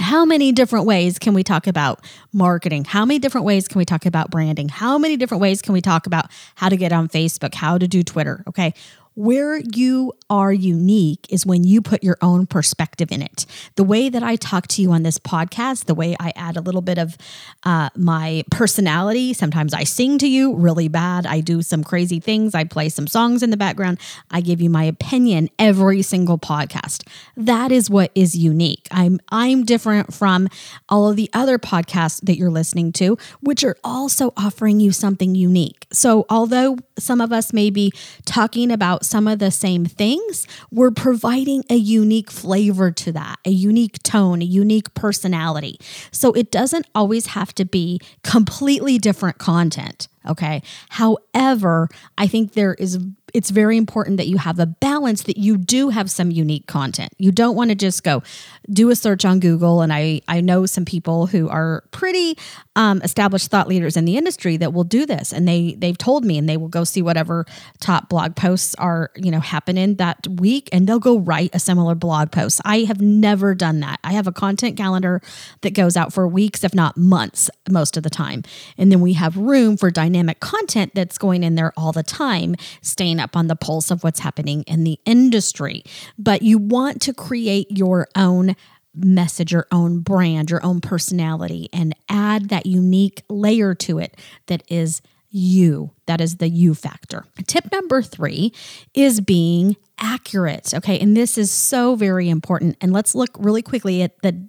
how 0.00 0.24
many 0.24 0.50
different 0.50 0.86
ways 0.86 1.18
can 1.18 1.34
we 1.34 1.44
talk 1.44 1.66
about 1.68 2.04
marketing? 2.32 2.84
How 2.84 3.04
many 3.04 3.20
different 3.20 3.44
ways 3.44 3.68
can 3.68 3.78
we 3.78 3.84
talk 3.84 4.06
about 4.06 4.30
branding? 4.30 4.68
How 4.68 4.98
many 4.98 5.16
different 5.16 5.40
ways 5.40 5.62
can 5.62 5.72
we 5.72 5.80
talk 5.80 6.06
about 6.06 6.30
how 6.56 6.68
to 6.68 6.76
get 6.76 6.92
on 6.92 7.08
Facebook, 7.08 7.54
how 7.54 7.78
to 7.78 7.86
do 7.86 8.02
Twitter? 8.02 8.42
Okay. 8.48 8.74
Where 9.14 9.58
you 9.58 10.12
are 10.28 10.52
unique 10.52 11.26
is 11.30 11.46
when 11.46 11.62
you 11.62 11.80
put 11.80 12.02
your 12.02 12.16
own 12.20 12.46
perspective 12.46 13.12
in 13.12 13.22
it. 13.22 13.46
The 13.76 13.84
way 13.84 14.08
that 14.08 14.22
I 14.22 14.34
talk 14.34 14.66
to 14.68 14.82
you 14.82 14.90
on 14.90 15.04
this 15.04 15.18
podcast, 15.18 15.84
the 15.84 15.94
way 15.94 16.16
I 16.18 16.32
add 16.34 16.56
a 16.56 16.60
little 16.60 16.80
bit 16.80 16.98
of 16.98 17.16
uh, 17.62 17.90
my 17.94 18.42
personality. 18.50 19.32
Sometimes 19.32 19.72
I 19.72 19.84
sing 19.84 20.18
to 20.18 20.28
you 20.28 20.54
really 20.54 20.88
bad. 20.88 21.26
I 21.26 21.40
do 21.40 21.62
some 21.62 21.84
crazy 21.84 22.18
things. 22.18 22.54
I 22.54 22.64
play 22.64 22.88
some 22.88 23.06
songs 23.06 23.42
in 23.42 23.50
the 23.50 23.56
background. 23.56 24.00
I 24.30 24.40
give 24.40 24.60
you 24.60 24.68
my 24.68 24.84
opinion 24.84 25.48
every 25.58 26.02
single 26.02 26.38
podcast. 26.38 27.06
That 27.36 27.70
is 27.70 27.88
what 27.88 28.10
is 28.14 28.36
unique. 28.36 28.88
I'm 28.90 29.20
I'm 29.28 29.64
different 29.64 30.12
from 30.12 30.48
all 30.88 31.08
of 31.08 31.16
the 31.16 31.30
other 31.32 31.58
podcasts 31.58 32.20
that 32.22 32.36
you're 32.36 32.50
listening 32.50 32.92
to, 32.94 33.16
which 33.40 33.62
are 33.62 33.76
also 33.84 34.32
offering 34.36 34.80
you 34.80 34.90
something 34.90 35.34
unique. 35.34 35.86
So 35.92 36.26
although 36.28 36.78
some 36.98 37.20
of 37.20 37.32
us 37.32 37.52
may 37.52 37.70
be 37.70 37.92
talking 38.24 38.70
about 38.70 39.03
some 39.04 39.28
of 39.28 39.38
the 39.38 39.50
same 39.50 39.84
things, 39.84 40.46
we're 40.70 40.90
providing 40.90 41.64
a 41.70 41.76
unique 41.76 42.30
flavor 42.30 42.90
to 42.90 43.12
that, 43.12 43.38
a 43.44 43.50
unique 43.50 44.02
tone, 44.02 44.42
a 44.42 44.44
unique 44.44 44.92
personality. 44.94 45.78
So 46.10 46.32
it 46.32 46.50
doesn't 46.50 46.86
always 46.94 47.26
have 47.26 47.54
to 47.54 47.64
be 47.64 48.00
completely 48.22 48.98
different 48.98 49.38
content. 49.38 50.08
Okay. 50.26 50.62
However, 50.88 51.88
I 52.16 52.26
think 52.26 52.52
there 52.52 52.74
is 52.74 52.98
it's 53.34 53.50
very 53.50 53.76
important 53.76 54.16
that 54.18 54.28
you 54.28 54.38
have 54.38 54.60
a 54.60 54.66
balance 54.66 55.24
that 55.24 55.36
you 55.36 55.58
do 55.58 55.88
have 55.88 56.08
some 56.08 56.30
unique 56.30 56.68
content. 56.68 57.12
You 57.18 57.32
don't 57.32 57.56
want 57.56 57.70
to 57.70 57.74
just 57.74 58.04
go 58.04 58.22
do 58.70 58.90
a 58.90 58.96
search 58.96 59.24
on 59.24 59.40
Google. 59.40 59.82
And 59.82 59.92
I, 59.92 60.20
I 60.28 60.40
know 60.40 60.66
some 60.66 60.84
people 60.84 61.26
who 61.26 61.48
are 61.48 61.82
pretty 61.90 62.38
um, 62.76 63.02
established 63.02 63.50
thought 63.50 63.66
leaders 63.66 63.96
in 63.96 64.04
the 64.04 64.16
industry 64.16 64.56
that 64.58 64.72
will 64.72 64.84
do 64.84 65.04
this. 65.04 65.32
And 65.32 65.48
they, 65.48 65.74
they've 65.74 65.98
told 65.98 66.24
me, 66.24 66.38
and 66.38 66.48
they 66.48 66.56
will 66.56 66.68
go 66.68 66.84
see 66.84 67.02
whatever 67.02 67.44
top 67.80 68.08
blog 68.08 68.36
posts 68.36 68.76
are, 68.76 69.10
you 69.16 69.32
know, 69.32 69.40
happening 69.40 69.96
that 69.96 70.28
week 70.28 70.68
and 70.72 70.86
they'll 70.86 71.00
go 71.00 71.18
write 71.18 71.50
a 71.52 71.58
similar 71.58 71.96
blog 71.96 72.30
post. 72.30 72.60
I 72.64 72.80
have 72.82 73.00
never 73.00 73.52
done 73.56 73.80
that. 73.80 73.98
I 74.04 74.12
have 74.12 74.28
a 74.28 74.32
content 74.32 74.76
calendar 74.76 75.20
that 75.62 75.74
goes 75.74 75.96
out 75.96 76.12
for 76.12 76.28
weeks, 76.28 76.62
if 76.62 76.72
not 76.72 76.96
months, 76.96 77.50
most 77.68 77.96
of 77.96 78.04
the 78.04 78.10
time. 78.10 78.44
And 78.78 78.92
then 78.92 79.00
we 79.00 79.14
have 79.14 79.36
room 79.36 79.76
for 79.76 79.90
dynamic 80.14 80.38
content 80.38 80.92
that's 80.94 81.18
going 81.18 81.42
in 81.42 81.56
there 81.56 81.72
all 81.76 81.90
the 81.90 82.04
time, 82.04 82.54
staying 82.82 83.18
up 83.18 83.36
on 83.36 83.48
the 83.48 83.56
pulse 83.56 83.90
of 83.90 84.04
what's 84.04 84.20
happening 84.20 84.62
in 84.62 84.84
the 84.84 84.98
industry. 85.04 85.82
But 86.16 86.42
you 86.42 86.56
want 86.56 87.02
to 87.02 87.12
create 87.12 87.66
your 87.68 88.06
own 88.14 88.54
message, 88.94 89.50
your 89.50 89.66
own 89.72 89.98
brand, 89.98 90.50
your 90.50 90.64
own 90.64 90.80
personality, 90.80 91.68
and 91.72 91.96
add 92.08 92.48
that 92.50 92.64
unique 92.64 93.24
layer 93.28 93.74
to 93.74 93.98
it 93.98 94.16
that 94.46 94.62
is 94.68 95.02
you. 95.30 95.90
That 96.06 96.20
is 96.20 96.36
the 96.36 96.48
you 96.48 96.76
factor. 96.76 97.24
Tip 97.48 97.72
number 97.72 98.00
three 98.00 98.52
is 98.94 99.20
being 99.20 99.76
accurate. 99.98 100.72
Okay. 100.72 100.96
And 101.00 101.16
this 101.16 101.36
is 101.36 101.50
so 101.50 101.96
very 101.96 102.28
important. 102.28 102.76
And 102.80 102.92
let's 102.92 103.16
look 103.16 103.30
really 103.36 103.62
quickly 103.62 104.02
at 104.02 104.22
the 104.22 104.48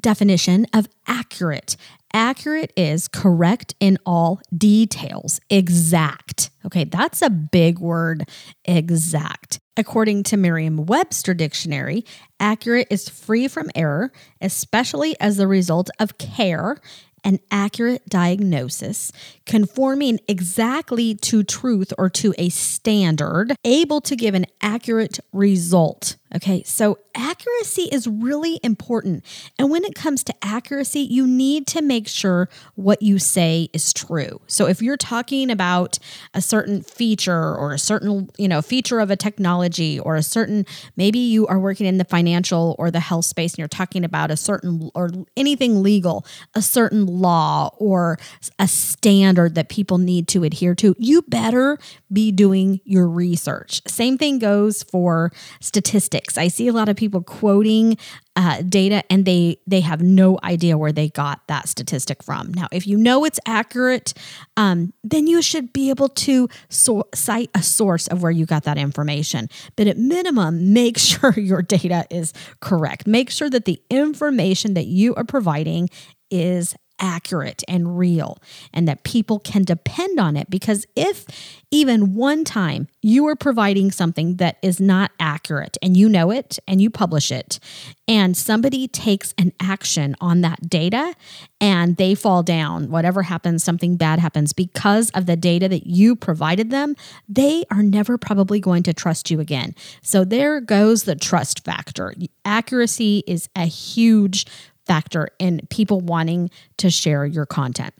definition 0.00 0.66
of 0.72 0.88
accurate. 1.06 1.76
Accurate 2.12 2.72
is 2.76 3.08
correct 3.08 3.74
in 3.80 3.98
all 4.06 4.40
details, 4.56 5.40
exact. 5.50 6.50
Okay, 6.64 6.84
that's 6.84 7.22
a 7.22 7.30
big 7.30 7.78
word, 7.78 8.28
exact. 8.64 9.60
According 9.76 10.22
to 10.24 10.36
Merriam 10.36 10.86
Webster 10.86 11.34
Dictionary, 11.34 12.04
accurate 12.40 12.88
is 12.90 13.08
free 13.08 13.48
from 13.48 13.70
error, 13.74 14.10
especially 14.40 15.14
as 15.20 15.36
the 15.36 15.46
result 15.46 15.90
of 16.00 16.16
care 16.18 16.78
an 17.26 17.40
accurate 17.50 18.08
diagnosis, 18.08 19.10
conforming 19.44 20.20
exactly 20.28 21.12
to 21.16 21.42
truth 21.42 21.92
or 21.98 22.08
to 22.08 22.32
a 22.38 22.48
standard, 22.48 23.52
able 23.64 24.00
to 24.00 24.14
give 24.14 24.34
an 24.34 24.46
accurate 24.62 25.18
result. 25.32 26.16
Okay, 26.34 26.64
so 26.64 26.98
accuracy 27.14 27.82
is 27.82 28.08
really 28.08 28.58
important. 28.64 29.24
And 29.58 29.70
when 29.70 29.84
it 29.84 29.94
comes 29.94 30.24
to 30.24 30.34
accuracy, 30.42 31.00
you 31.00 31.24
need 31.26 31.68
to 31.68 31.82
make 31.82 32.08
sure 32.08 32.48
what 32.74 33.00
you 33.00 33.20
say 33.20 33.68
is 33.72 33.92
true. 33.92 34.40
So 34.48 34.66
if 34.66 34.82
you're 34.82 34.96
talking 34.96 35.50
about 35.50 35.98
a 36.34 36.40
certain 36.40 36.82
feature 36.82 37.54
or 37.54 37.72
a 37.72 37.78
certain, 37.78 38.28
you 38.36 38.48
know, 38.48 38.60
feature 38.60 38.98
of 38.98 39.10
a 39.10 39.16
technology 39.16 40.00
or 40.00 40.16
a 40.16 40.22
certain 40.22 40.66
maybe 40.96 41.20
you 41.20 41.46
are 41.46 41.60
working 41.60 41.86
in 41.86 41.98
the 41.98 42.04
financial 42.04 42.74
or 42.78 42.90
the 42.90 43.00
health 43.00 43.24
space 43.24 43.52
and 43.52 43.58
you're 43.58 43.68
talking 43.68 44.04
about 44.04 44.30
a 44.32 44.36
certain 44.36 44.90
or 44.94 45.10
anything 45.36 45.82
legal, 45.82 46.26
a 46.54 46.62
certain 46.62 47.06
law 47.06 47.70
or 47.78 48.18
a 48.58 48.66
standard 48.66 49.54
that 49.54 49.68
people 49.68 49.98
need 49.98 50.26
to 50.28 50.42
adhere 50.42 50.74
to, 50.74 50.94
you 50.98 51.22
better 51.22 51.78
be 52.12 52.32
doing 52.32 52.80
your 52.84 53.08
research. 53.08 53.80
Same 53.86 54.18
thing 54.18 54.40
goes 54.40 54.82
for 54.82 55.32
statistics 55.60 56.15
statistics. 56.16 56.38
I 56.38 56.48
see 56.48 56.68
a 56.68 56.72
lot 56.72 56.88
of 56.88 56.96
people 56.96 57.22
quoting 57.22 57.96
uh, 58.34 58.62
data 58.62 59.02
and 59.10 59.24
they 59.24 59.56
they 59.66 59.80
have 59.80 60.02
no 60.02 60.38
idea 60.42 60.76
where 60.76 60.92
they 60.92 61.08
got 61.08 61.40
that 61.48 61.68
statistic 61.68 62.22
from. 62.22 62.52
Now, 62.52 62.68
if 62.70 62.86
you 62.86 62.96
know 62.96 63.24
it's 63.24 63.40
accurate, 63.46 64.12
um, 64.56 64.92
then 65.02 65.26
you 65.26 65.42
should 65.42 65.72
be 65.72 65.90
able 65.90 66.08
to 66.08 66.48
so- 66.68 67.08
cite 67.14 67.50
a 67.54 67.62
source 67.62 68.08
of 68.08 68.22
where 68.22 68.32
you 68.32 68.46
got 68.46 68.64
that 68.64 68.78
information. 68.78 69.48
But 69.76 69.86
at 69.86 69.96
minimum, 69.96 70.72
make 70.72 70.98
sure 70.98 71.32
your 71.32 71.62
data 71.62 72.06
is 72.10 72.32
correct. 72.60 73.06
Make 73.06 73.30
sure 73.30 73.50
that 73.50 73.64
the 73.64 73.80
information 73.90 74.74
that 74.74 74.86
you 74.86 75.14
are 75.14 75.24
providing 75.24 75.88
is 76.30 76.74
accurate 76.98 77.62
and 77.68 77.98
real 77.98 78.38
and 78.72 78.88
that 78.88 79.04
people 79.04 79.38
can 79.38 79.62
depend 79.62 80.18
on 80.18 80.36
it. 80.36 80.48
Because 80.50 80.86
if 80.94 81.26
even 81.70 82.14
one 82.14 82.44
time 82.44 82.88
you 83.02 83.26
are 83.26 83.36
providing 83.36 83.90
something 83.90 84.36
that 84.36 84.56
is 84.62 84.80
not 84.80 85.10
accurate 85.18 85.76
and 85.82 85.96
you 85.96 86.08
know 86.08 86.30
it 86.30 86.58
and 86.66 86.80
you 86.80 86.90
publish 86.90 87.30
it, 87.30 87.58
and 88.08 88.36
somebody 88.36 88.86
takes 88.86 89.34
an 89.36 89.52
action 89.60 90.14
on 90.20 90.40
that 90.42 90.68
data 90.68 91.14
and 91.60 91.96
they 91.96 92.14
fall 92.14 92.42
down, 92.42 92.90
whatever 92.90 93.22
happens, 93.22 93.64
something 93.64 93.96
bad 93.96 94.18
happens 94.18 94.52
because 94.52 95.10
of 95.10 95.26
the 95.26 95.36
data 95.36 95.68
that 95.68 95.86
you 95.86 96.14
provided 96.14 96.70
them, 96.70 96.94
they 97.28 97.64
are 97.70 97.82
never 97.82 98.16
probably 98.16 98.60
going 98.60 98.82
to 98.84 98.94
trust 98.94 99.30
you 99.30 99.40
again. 99.40 99.74
So 100.02 100.24
there 100.24 100.60
goes 100.60 101.04
the 101.04 101.16
trust 101.16 101.64
factor. 101.64 102.14
Accuracy 102.44 103.24
is 103.26 103.48
a 103.56 103.66
huge 103.66 104.46
factor 104.86 105.28
in 105.38 105.60
people 105.70 106.00
wanting 106.00 106.50
to 106.78 106.90
share 106.90 107.24
your 107.26 107.46
content 107.46 107.94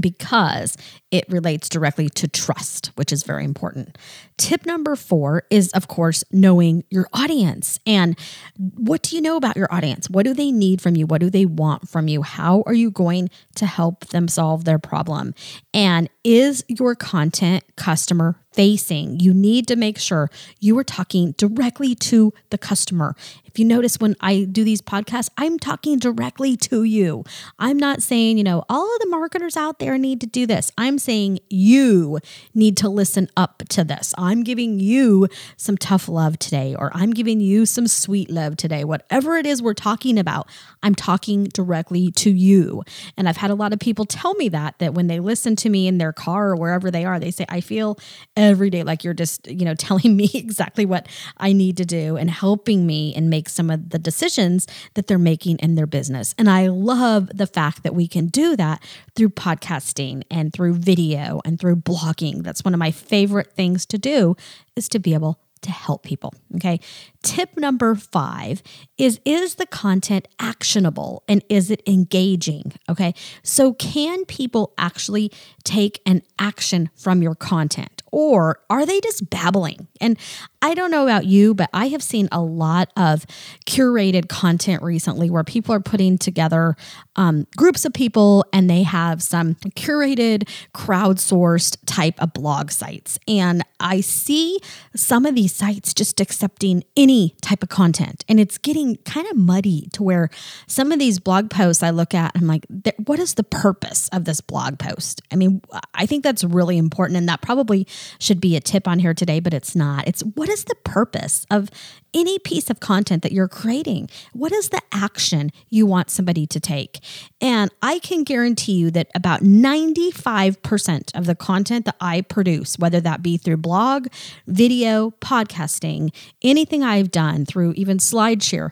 because 0.00 0.76
it 1.10 1.24
relates 1.28 1.68
directly 1.68 2.08
to 2.10 2.28
trust, 2.28 2.88
which 2.96 3.12
is 3.12 3.22
very 3.22 3.44
important. 3.44 3.96
Tip 4.36 4.66
number 4.66 4.96
four 4.96 5.44
is, 5.50 5.70
of 5.72 5.88
course, 5.88 6.22
knowing 6.30 6.84
your 6.90 7.08
audience. 7.12 7.78
And 7.86 8.18
what 8.56 9.02
do 9.02 9.16
you 9.16 9.22
know 9.22 9.36
about 9.36 9.56
your 9.56 9.72
audience? 9.72 10.10
What 10.10 10.24
do 10.24 10.34
they 10.34 10.50
need 10.50 10.80
from 10.80 10.96
you? 10.96 11.06
What 11.06 11.20
do 11.20 11.30
they 11.30 11.46
want 11.46 11.88
from 11.88 12.08
you? 12.08 12.22
How 12.22 12.62
are 12.66 12.74
you 12.74 12.90
going 12.90 13.30
to 13.54 13.66
help 13.66 14.06
them 14.08 14.28
solve 14.28 14.64
their 14.64 14.78
problem? 14.78 15.34
And 15.72 16.10
is 16.24 16.64
your 16.68 16.94
content 16.94 17.64
customer 17.76 18.38
facing? 18.56 19.20
You 19.20 19.32
need 19.32 19.68
to 19.68 19.76
make 19.76 19.98
sure 19.98 20.30
you 20.58 20.76
are 20.78 20.84
talking 20.84 21.32
directly 21.32 21.94
to 21.94 22.32
the 22.50 22.58
customer. 22.58 23.14
If 23.44 23.60
you 23.60 23.64
notice 23.64 23.98
when 23.98 24.16
I 24.20 24.44
do 24.44 24.64
these 24.64 24.82
podcasts, 24.82 25.30
I'm 25.38 25.58
talking 25.58 25.98
directly 25.98 26.58
to 26.58 26.82
you. 26.82 27.24
I'm 27.58 27.78
not 27.78 28.02
saying, 28.02 28.36
you 28.36 28.44
know, 28.44 28.64
all 28.68 28.84
of 28.94 29.00
the 29.00 29.08
marketers 29.08 29.56
out 29.56 29.78
there 29.78 29.96
need 29.96 30.20
to 30.20 30.26
do 30.26 30.46
this. 30.46 30.70
I'm 30.76 30.98
saying 30.98 31.38
you 31.48 32.18
need 32.54 32.76
to 32.78 32.90
listen 32.90 33.30
up 33.34 33.62
to 33.70 33.82
this. 33.82 34.12
I'm 34.18 34.42
giving 34.42 34.78
you 34.78 35.28
some 35.56 35.78
tough 35.78 36.06
love 36.06 36.38
today, 36.38 36.74
or 36.78 36.90
I'm 36.94 37.12
giving 37.12 37.40
you 37.40 37.64
some 37.64 37.86
sweet 37.86 38.30
love 38.30 38.58
today. 38.58 38.84
Whatever 38.84 39.38
it 39.38 39.46
is 39.46 39.62
we're 39.62 39.72
talking 39.72 40.18
about, 40.18 40.48
I'm 40.82 40.94
talking 40.94 41.44
directly 41.44 42.10
to 42.12 42.30
you. 42.30 42.82
And 43.16 43.26
I've 43.26 43.38
had 43.38 43.50
a 43.50 43.54
lot 43.54 43.72
of 43.72 43.78
people 43.78 44.04
tell 44.04 44.34
me 44.34 44.50
that, 44.50 44.78
that 44.80 44.92
when 44.92 45.06
they 45.06 45.18
listen 45.18 45.56
to 45.56 45.70
me 45.70 45.86
in 45.86 45.96
their 45.96 46.12
car 46.12 46.50
or 46.50 46.56
wherever 46.56 46.90
they 46.90 47.06
are, 47.06 47.18
they 47.18 47.30
say, 47.30 47.46
I 47.48 47.62
feel 47.62 47.98
every 48.46 48.70
day 48.70 48.82
like 48.82 49.04
you're 49.04 49.14
just, 49.14 49.46
you 49.46 49.64
know, 49.64 49.74
telling 49.86 50.16
me 50.16 50.30
exactly 50.34 50.86
what 50.86 51.06
I 51.36 51.52
need 51.52 51.76
to 51.78 51.84
do 51.84 52.16
and 52.16 52.30
helping 52.30 52.86
me 52.86 53.14
and 53.14 53.28
make 53.30 53.48
some 53.48 53.70
of 53.70 53.90
the 53.90 53.98
decisions 53.98 54.66
that 54.94 55.06
they're 55.06 55.18
making 55.18 55.58
in 55.58 55.74
their 55.74 55.86
business. 55.86 56.34
And 56.38 56.48
I 56.48 56.68
love 56.68 57.30
the 57.34 57.46
fact 57.46 57.82
that 57.82 57.94
we 57.94 58.08
can 58.08 58.26
do 58.26 58.56
that 58.56 58.82
through 59.14 59.30
podcasting 59.30 60.22
and 60.30 60.52
through 60.52 60.74
video 60.74 61.40
and 61.44 61.58
through 61.58 61.76
blogging. 61.76 62.42
That's 62.42 62.64
one 62.64 62.74
of 62.74 62.80
my 62.80 62.90
favorite 62.90 63.52
things 63.52 63.86
to 63.86 63.98
do 63.98 64.36
is 64.74 64.88
to 64.90 64.98
be 64.98 65.14
able 65.14 65.38
to 65.62 65.70
help 65.70 66.02
people. 66.02 66.32
Okay. 66.56 66.80
Tip 67.22 67.56
number 67.56 67.94
five 67.94 68.62
is 68.98 69.20
Is 69.24 69.56
the 69.56 69.66
content 69.66 70.28
actionable 70.38 71.24
and 71.28 71.44
is 71.48 71.70
it 71.70 71.82
engaging? 71.86 72.72
Okay. 72.88 73.14
So, 73.42 73.72
can 73.72 74.24
people 74.24 74.72
actually 74.78 75.30
take 75.64 76.00
an 76.06 76.22
action 76.38 76.90
from 76.94 77.22
your 77.22 77.34
content 77.34 77.95
or 78.16 78.58
are 78.70 78.86
they 78.86 78.98
just 79.02 79.28
babbling? 79.28 79.88
And 80.00 80.18
I 80.66 80.74
don't 80.74 80.90
know 80.90 81.04
about 81.04 81.26
you, 81.26 81.54
but 81.54 81.70
I 81.72 81.86
have 81.90 82.02
seen 82.02 82.28
a 82.32 82.42
lot 82.42 82.90
of 82.96 83.24
curated 83.66 84.28
content 84.28 84.82
recently 84.82 85.30
where 85.30 85.44
people 85.44 85.72
are 85.72 85.80
putting 85.80 86.18
together 86.18 86.74
um, 87.14 87.46
groups 87.56 87.84
of 87.84 87.92
people 87.92 88.44
and 88.52 88.68
they 88.68 88.82
have 88.82 89.22
some 89.22 89.54
curated, 89.54 90.48
crowdsourced 90.74 91.76
type 91.86 92.20
of 92.20 92.32
blog 92.32 92.72
sites. 92.72 93.16
And 93.28 93.62
I 93.78 94.00
see 94.00 94.58
some 94.96 95.24
of 95.24 95.36
these 95.36 95.54
sites 95.54 95.94
just 95.94 96.20
accepting 96.20 96.82
any 96.96 97.36
type 97.42 97.62
of 97.62 97.68
content. 97.68 98.24
And 98.28 98.40
it's 98.40 98.58
getting 98.58 98.96
kind 99.04 99.28
of 99.28 99.36
muddy 99.36 99.88
to 99.92 100.02
where 100.02 100.30
some 100.66 100.90
of 100.90 100.98
these 100.98 101.20
blog 101.20 101.48
posts 101.48 101.84
I 101.84 101.90
look 101.90 102.12
at, 102.12 102.32
I'm 102.34 102.48
like, 102.48 102.66
what 103.04 103.20
is 103.20 103.34
the 103.34 103.44
purpose 103.44 104.08
of 104.08 104.24
this 104.24 104.40
blog 104.40 104.80
post? 104.80 105.22
I 105.30 105.36
mean, 105.36 105.62
I 105.94 106.06
think 106.06 106.24
that's 106.24 106.42
really 106.42 106.76
important. 106.76 107.18
And 107.18 107.28
that 107.28 107.40
probably 107.40 107.86
should 108.18 108.40
be 108.40 108.56
a 108.56 108.60
tip 108.60 108.88
on 108.88 108.98
here 108.98 109.14
today, 109.14 109.38
but 109.38 109.54
it's 109.54 109.76
not. 109.76 110.08
It's 110.08 110.22
what 110.34 110.48
is 110.48 110.55
the 110.64 110.74
purpose 110.74 111.46
of 111.50 111.70
any 112.14 112.38
piece 112.38 112.70
of 112.70 112.80
content 112.80 113.22
that 113.22 113.32
you're 113.32 113.48
creating? 113.48 114.08
What 114.32 114.52
is 114.52 114.70
the 114.70 114.80
action 114.92 115.50
you 115.68 115.86
want 115.86 116.10
somebody 116.10 116.46
to 116.46 116.60
take? 116.60 117.00
And 117.40 117.70
I 117.82 117.98
can 117.98 118.24
guarantee 118.24 118.72
you 118.74 118.90
that 118.92 119.08
about 119.14 119.42
95% 119.42 121.16
of 121.16 121.26
the 121.26 121.34
content 121.34 121.84
that 121.84 121.96
I 122.00 122.22
produce, 122.22 122.78
whether 122.78 123.00
that 123.00 123.22
be 123.22 123.36
through 123.36 123.58
blog, 123.58 124.08
video, 124.46 125.10
podcasting, 125.20 126.14
anything 126.42 126.82
I've 126.82 127.10
done 127.10 127.44
through 127.44 127.74
even 127.76 127.98
SlideShare, 127.98 128.70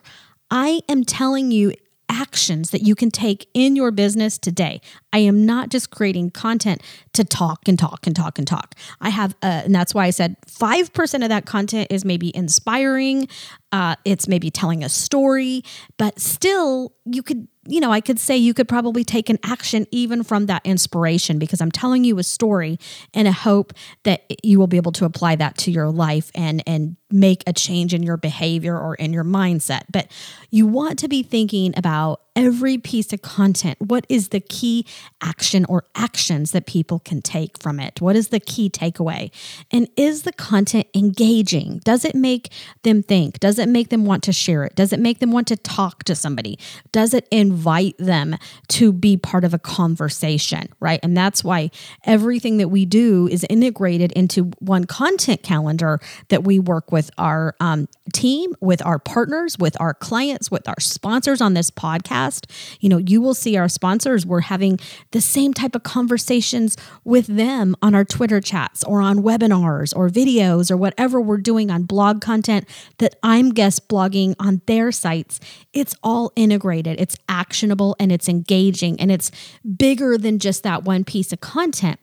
I 0.49 0.81
am 0.89 1.03
telling 1.03 1.51
you 1.51 1.73
actions 2.09 2.71
that 2.71 2.81
you 2.81 2.95
can 2.95 3.11
take 3.11 3.47
in 3.53 3.75
your 3.75 3.91
business 3.91 4.37
today. 4.37 4.81
I 5.13 5.19
am 5.19 5.45
not 5.45 5.69
just 5.69 5.91
creating 5.91 6.31
content 6.31 6.81
to 7.13 7.23
talk 7.23 7.67
and 7.67 7.77
talk 7.77 8.05
and 8.05 8.15
talk 8.15 8.37
and 8.37 8.47
talk. 8.47 8.75
I 9.01 9.09
have, 9.09 9.35
uh, 9.41 9.63
and 9.65 9.73
that's 9.73 9.93
why 9.93 10.05
I 10.05 10.09
said 10.09 10.35
5% 10.47 11.23
of 11.23 11.29
that 11.29 11.45
content 11.45 11.87
is 11.89 12.05
maybe 12.05 12.35
inspiring, 12.35 13.27
uh, 13.71 13.95
it's 14.05 14.27
maybe 14.27 14.49
telling 14.49 14.83
a 14.83 14.89
story, 14.89 15.63
but 15.97 16.19
still, 16.19 16.93
you 17.05 17.23
could 17.23 17.47
you 17.67 17.79
know, 17.79 17.91
I 17.91 17.99
could 17.99 18.19
say 18.19 18.37
you 18.37 18.53
could 18.53 18.67
probably 18.67 19.03
take 19.03 19.29
an 19.29 19.39
action 19.43 19.87
even 19.91 20.23
from 20.23 20.45
that 20.45 20.61
inspiration 20.65 21.39
because 21.39 21.61
I'm 21.61 21.71
telling 21.71 22.03
you 22.03 22.19
a 22.19 22.23
story 22.23 22.77
and 23.13 23.27
a 23.27 23.31
hope 23.31 23.73
that 24.03 24.23
you 24.43 24.59
will 24.59 24.67
be 24.67 24.77
able 24.77 24.91
to 24.93 25.05
apply 25.05 25.35
that 25.37 25.57
to 25.59 25.71
your 25.71 25.89
life 25.89 26.31
and 26.35 26.61
and 26.67 26.95
make 27.15 27.43
a 27.47 27.53
change 27.53 27.93
in 27.93 28.03
your 28.03 28.17
behavior 28.17 28.77
or 28.77 28.95
in 28.95 29.13
your 29.13 29.23
mindset. 29.23 29.83
But 29.91 30.11
you 30.51 30.67
want 30.67 30.99
to 30.99 31.07
be 31.07 31.23
thinking 31.23 31.73
about 31.77 32.21
every 32.35 32.77
piece 32.77 33.13
of 33.13 33.21
content. 33.21 33.77
What 33.79 34.05
is 34.09 34.29
the 34.29 34.41
key 34.41 34.85
action 35.21 35.65
or 35.65 35.85
actions 35.95 36.51
that 36.51 36.65
people 36.65 36.99
can 36.99 37.21
take 37.21 37.57
from 37.57 37.79
it? 37.79 38.01
What 38.01 38.15
is 38.15 38.27
the 38.27 38.41
key 38.41 38.69
takeaway? 38.69 39.31
And 39.71 39.87
is 39.95 40.23
the 40.23 40.33
content 40.33 40.87
engaging? 40.93 41.79
Does 41.85 42.03
it 42.03 42.13
make 42.13 42.51
them 42.83 43.01
think? 43.01 43.39
Does 43.39 43.57
it 43.57 43.69
make 43.69 43.89
them 43.89 44.05
want 44.05 44.21
to 44.23 44.33
share 44.33 44.65
it? 44.65 44.75
Does 44.75 44.91
it 44.91 44.99
make 44.99 45.19
them 45.19 45.31
want 45.31 45.47
to 45.47 45.55
talk 45.55 46.03
to 46.03 46.15
somebody? 46.15 46.59
Does 46.91 47.13
it 47.13 47.25
invite 47.31 47.97
them 47.97 48.35
to 48.69 48.91
be 48.91 49.15
part 49.15 49.45
of 49.45 49.53
a 49.53 49.59
conversation, 49.59 50.67
right? 50.81 50.99
And 51.03 51.15
that's 51.15 51.43
why 51.43 51.71
everything 52.03 52.57
that 52.57 52.67
we 52.67 52.85
do 52.85 53.29
is 53.29 53.45
integrated 53.49 54.11
into 54.11 54.51
one 54.59 54.83
content 54.85 55.41
calendar 55.41 56.01
that 56.27 56.43
we 56.43 56.59
work 56.59 56.91
with 56.91 57.04
our 57.17 57.55
um, 57.59 57.87
team, 58.13 58.55
with 58.61 58.85
our 58.85 58.99
partners, 58.99 59.57
with 59.57 59.79
our 59.79 59.93
clients, 59.93 60.51
with 60.51 60.67
our 60.67 60.79
sponsors 60.79 61.41
on 61.41 61.53
this 61.53 61.71
podcast. 61.71 62.49
You 62.79 62.89
know, 62.89 62.97
you 62.97 63.21
will 63.21 63.33
see 63.33 63.57
our 63.57 63.69
sponsors, 63.69 64.25
we're 64.25 64.41
having 64.41 64.79
the 65.11 65.21
same 65.21 65.53
type 65.53 65.75
of 65.75 65.83
conversations 65.83 66.77
with 67.03 67.27
them 67.27 67.75
on 67.81 67.95
our 67.95 68.05
Twitter 68.05 68.41
chats 68.41 68.83
or 68.83 69.01
on 69.01 69.17
webinars 69.19 69.95
or 69.95 70.09
videos 70.09 70.69
or 70.71 70.77
whatever 70.77 71.19
we're 71.19 71.37
doing 71.37 71.71
on 71.71 71.83
blog 71.83 72.21
content 72.21 72.67
that 72.97 73.15
I'm 73.23 73.51
guest 73.51 73.87
blogging 73.87 74.35
on 74.39 74.61
their 74.65 74.91
sites. 74.91 75.39
It's 75.73 75.95
all 76.03 76.31
integrated, 76.35 76.99
it's 76.99 77.17
actionable 77.27 77.95
and 77.99 78.11
it's 78.11 78.29
engaging 78.29 78.99
and 78.99 79.11
it's 79.11 79.31
bigger 79.77 80.17
than 80.17 80.39
just 80.39 80.63
that 80.63 80.83
one 80.83 81.03
piece 81.03 81.33
of 81.33 81.41
content. 81.41 81.99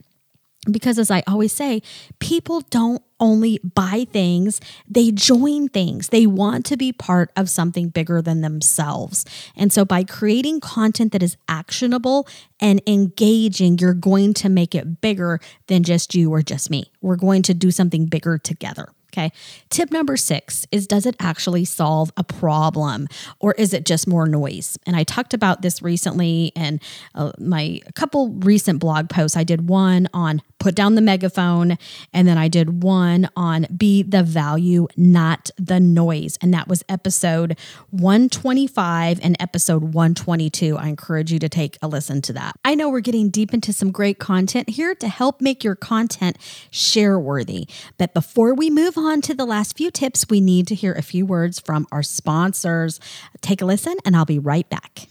Because 0.70 0.98
as 0.98 1.11
I 1.11 1.25
always 1.27 1.53
say, 1.53 1.83
people 2.20 2.61
don't 2.70 3.03
only 3.18 3.59
buy 3.59 4.07
things, 4.12 4.61
they 4.88 5.11
join 5.11 5.68
things. 5.68 6.09
They 6.09 6.27
want 6.27 6.64
to 6.66 6.77
be 6.77 6.92
part 6.92 7.33
of 7.37 7.51
something 7.51 7.88
bigger 7.88 8.22
than 8.22 8.42
themselves. 8.42 9.25
And 9.57 9.72
so 9.72 9.85
by 9.85 10.05
creating 10.05 10.61
content 10.61 11.12
that 11.12 11.22
is 11.22 11.37
actionable 11.48 12.29
and 12.61 12.81
engaging, 12.87 13.79
you're 13.79 13.92
going 13.92 14.35
to 14.35 14.48
make 14.48 14.75
it 14.75 15.01
bigger 15.01 15.40
than 15.66 15.83
just 15.83 16.14
you 16.14 16.33
or 16.33 16.42
just 16.42 16.70
me. 16.70 16.92
We're 17.01 17.16
going 17.16 17.42
to 17.42 17.55
do 17.55 17.72
something 17.72 18.07
bigger 18.07 18.38
together. 18.38 18.88
Okay. 19.12 19.31
Tip 19.68 19.90
number 19.90 20.16
six 20.16 20.66
is 20.72 20.87
Does 20.87 21.05
it 21.05 21.16
actually 21.20 21.64
solve 21.66 22.12
a 22.16 22.25
problem 22.25 23.09
or 23.40 23.53
is 23.53 23.75
it 23.75 23.85
just 23.85 24.07
more 24.07 24.27
noise? 24.27 24.79
And 24.87 24.96
I 24.96 25.05
talked 25.05 25.35
about 25.35 25.61
this 25.61 25.83
recently 25.83 26.53
in 26.55 26.81
uh, 27.14 27.33
my 27.38 27.81
couple 27.94 28.31
recent 28.31 28.81
blog 28.81 29.11
posts. 29.11 29.37
I 29.37 29.44
did 29.44 29.68
one 29.68 30.09
on 30.14 30.40
put 30.59 30.75
down 30.77 30.94
the 30.94 31.01
megaphone, 31.03 31.77
and 32.12 32.29
then 32.29 32.38
I 32.38 32.46
did 32.46 32.85
one 32.85 33.29
on 33.37 33.66
be 33.77 34.03
the 34.03 34.22
value, 34.22 34.87
not 34.96 35.51
the 35.59 35.81
noise. 35.81 36.38
And 36.40 36.55
that 36.55 36.68
was 36.68 36.85
episode 36.88 37.59
125 37.90 39.18
and 39.25 39.37
episode 39.40 39.83
122. 39.83 40.79
I 40.79 40.87
encourage 40.87 41.33
you 41.33 41.40
to 41.40 41.48
take 41.48 41.79
a 41.83 41.88
listen 41.88 42.22
to 42.22 42.33
that. 42.35 42.55
I 42.64 42.77
know 42.77 42.88
we're 42.88 43.01
getting 43.01 43.29
deep 43.29 43.53
into 43.53 43.72
some 43.72 43.90
great 43.90 44.20
content 44.20 44.70
here 44.70 44.94
to 44.94 45.09
help 45.09 45.40
make 45.40 45.64
your 45.64 45.75
content 45.75 46.38
share 46.70 47.18
worthy. 47.18 47.66
But 47.98 48.14
before 48.14 48.55
we 48.55 48.70
move 48.70 48.96
on 48.96 49.01
to 49.02 49.34
the 49.34 49.44
last 49.44 49.76
few 49.76 49.90
tips, 49.90 50.26
we 50.30 50.40
need 50.40 50.68
to 50.68 50.76
hear 50.76 50.92
a 50.92 51.02
few 51.02 51.26
words 51.26 51.58
from 51.58 51.86
our 51.90 52.04
sponsors. 52.04 53.00
Take 53.40 53.60
a 53.60 53.66
listen, 53.66 53.96
and 54.04 54.16
I'll 54.16 54.24
be 54.24 54.38
right 54.38 54.68
back. 54.70 55.08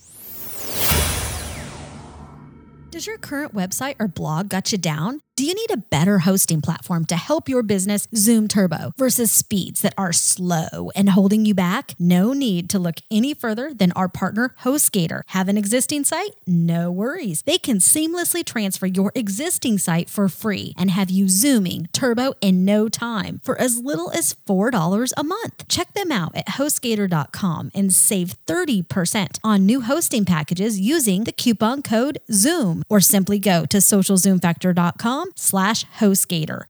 Does 2.90 3.06
your 3.06 3.18
current 3.18 3.54
website 3.54 3.96
or 4.00 4.08
blog 4.08 4.48
got 4.48 4.72
you 4.72 4.78
down? 4.78 5.22
Do 5.38 5.46
you 5.46 5.54
need 5.54 5.72
a 5.72 5.78
better 5.78 6.20
hosting 6.20 6.60
platform 6.60 7.06
to 7.06 7.16
help 7.16 7.48
your 7.48 7.64
business 7.64 8.06
zoom 8.14 8.50
turbo 8.50 8.92
versus 8.98 9.32
speeds 9.32 9.82
that 9.82 9.94
are 9.98 10.12
slow 10.12 10.92
and 10.94 11.10
holding 11.10 11.46
you 11.46 11.56
back? 11.56 11.96
No 11.98 12.34
need 12.34 12.70
to 12.70 12.78
look 12.78 12.98
any 13.10 13.34
further 13.34 13.74
than 13.74 13.94
our 13.94 14.10
partner 14.10 14.54
HostGator. 14.62 15.22
Have 15.28 15.48
an 15.48 15.58
existing 15.58 16.04
site? 16.04 16.36
No 16.46 16.92
worries. 16.92 17.44
They 17.44 17.58
can 17.58 17.78
seamlessly 17.78 18.44
transfer 18.44 18.86
your 18.86 19.14
existing 19.16 19.78
site 19.78 20.10
for 20.10 20.28
free 20.28 20.74
and 20.78 20.92
have 20.92 21.10
you 21.10 21.30
zooming 21.30 21.88
turbo 21.94 22.34
in 22.42 22.66
no 22.66 22.90
time 22.90 23.40
for 23.42 23.58
as 23.58 23.80
little 23.80 24.12
as 24.12 24.36
$4 24.48 25.14
a 25.16 25.24
month. 25.24 25.68
Check 25.70 25.94
them 25.94 26.12
out 26.12 26.36
at 26.36 26.48
hostgator.com 26.60 27.72
and 27.74 27.94
save 27.94 28.36
30% 28.48 29.40
on 29.46 29.66
new 29.66 29.80
hosting 29.80 30.26
packages 30.26 30.78
using 30.78 31.24
the 31.24 31.32
coupon 31.32 31.82
code 31.82 32.20
ZOOM 32.30 32.84
or 32.90 33.00
simply 33.00 33.40
go 33.40 33.66
to 33.66 33.78
socialzoomfactor.com 33.78 35.21
slash 35.36 35.86
HostGator. 36.00 36.66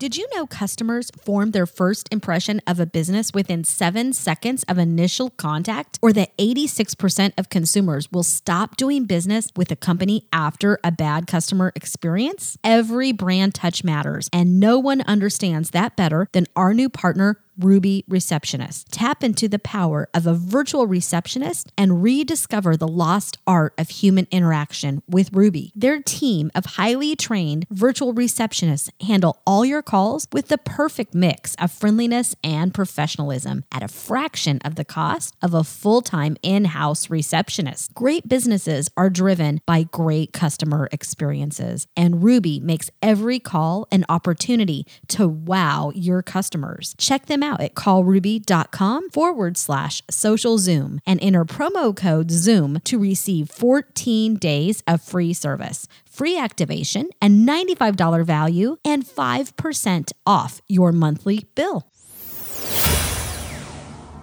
Did 0.00 0.16
you 0.16 0.26
know 0.34 0.46
customers 0.46 1.10
form 1.10 1.50
their 1.50 1.66
first 1.66 2.08
impression 2.10 2.62
of 2.66 2.80
a 2.80 2.86
business 2.86 3.34
within 3.34 3.64
seven 3.64 4.14
seconds 4.14 4.64
of 4.66 4.78
initial 4.78 5.28
contact? 5.28 5.98
Or 6.00 6.10
that 6.14 6.34
86% 6.38 7.34
of 7.36 7.50
consumers 7.50 8.10
will 8.10 8.22
stop 8.22 8.78
doing 8.78 9.04
business 9.04 9.50
with 9.56 9.70
a 9.70 9.76
company 9.76 10.26
after 10.32 10.80
a 10.82 10.90
bad 10.90 11.26
customer 11.26 11.70
experience? 11.76 12.56
Every 12.64 13.12
brand 13.12 13.54
touch 13.54 13.84
matters, 13.84 14.30
and 14.32 14.58
no 14.58 14.78
one 14.78 15.02
understands 15.02 15.72
that 15.72 15.96
better 15.96 16.28
than 16.32 16.46
our 16.56 16.72
new 16.72 16.88
partner, 16.88 17.36
Ruby 17.60 18.04
Receptionist. 18.08 18.90
Tap 18.90 19.22
into 19.22 19.48
the 19.48 19.58
power 19.58 20.08
of 20.14 20.26
a 20.26 20.34
virtual 20.34 20.86
receptionist 20.86 21.72
and 21.76 22.02
rediscover 22.02 22.76
the 22.76 22.88
lost 22.88 23.38
art 23.46 23.74
of 23.78 23.88
human 23.88 24.26
interaction 24.30 25.02
with 25.08 25.32
Ruby. 25.32 25.72
Their 25.74 26.00
team 26.00 26.50
of 26.54 26.76
highly 26.76 27.16
trained 27.16 27.66
virtual 27.70 28.14
receptionists 28.14 28.90
handle 29.06 29.40
all 29.46 29.64
your 29.64 29.82
calls 29.82 30.26
with 30.32 30.48
the 30.48 30.58
perfect 30.58 31.14
mix 31.14 31.54
of 31.56 31.70
friendliness 31.70 32.34
and 32.42 32.72
professionalism 32.72 33.64
at 33.72 33.82
a 33.82 33.88
fraction 33.88 34.60
of 34.64 34.74
the 34.74 34.84
cost 34.84 35.34
of 35.42 35.54
a 35.54 35.64
full 35.64 36.02
time 36.02 36.36
in 36.42 36.64
house 36.66 37.10
receptionist. 37.10 37.94
Great 37.94 38.28
businesses 38.28 38.88
are 38.96 39.10
driven 39.10 39.60
by 39.66 39.82
great 39.82 40.32
customer 40.32 40.88
experiences, 40.92 41.86
and 41.96 42.22
Ruby 42.22 42.60
makes 42.60 42.90
every 43.02 43.38
call 43.38 43.86
an 43.90 44.04
opportunity 44.08 44.86
to 45.08 45.28
wow 45.28 45.92
your 45.94 46.22
customers. 46.22 46.94
Check 46.98 47.26
them 47.26 47.42
out 47.42 47.49
at 47.58 47.74
callruby.com 47.74 49.10
forward 49.10 49.56
slash 49.56 50.02
social 50.10 50.58
zoom 50.58 51.00
and 51.06 51.20
enter 51.22 51.44
promo 51.44 51.96
code 51.96 52.28
ZOOM 52.30 52.82
to 52.84 52.98
receive 52.98 53.50
14 53.50 54.36
days 54.36 54.82
of 54.86 55.02
free 55.02 55.32
service, 55.32 55.88
free 56.08 56.38
activation, 56.38 57.10
and 57.20 57.48
$95 57.48 58.24
value, 58.24 58.76
and 58.84 59.04
5% 59.04 60.12
off 60.26 60.60
your 60.68 60.92
monthly 60.92 61.46
bill. 61.54 61.89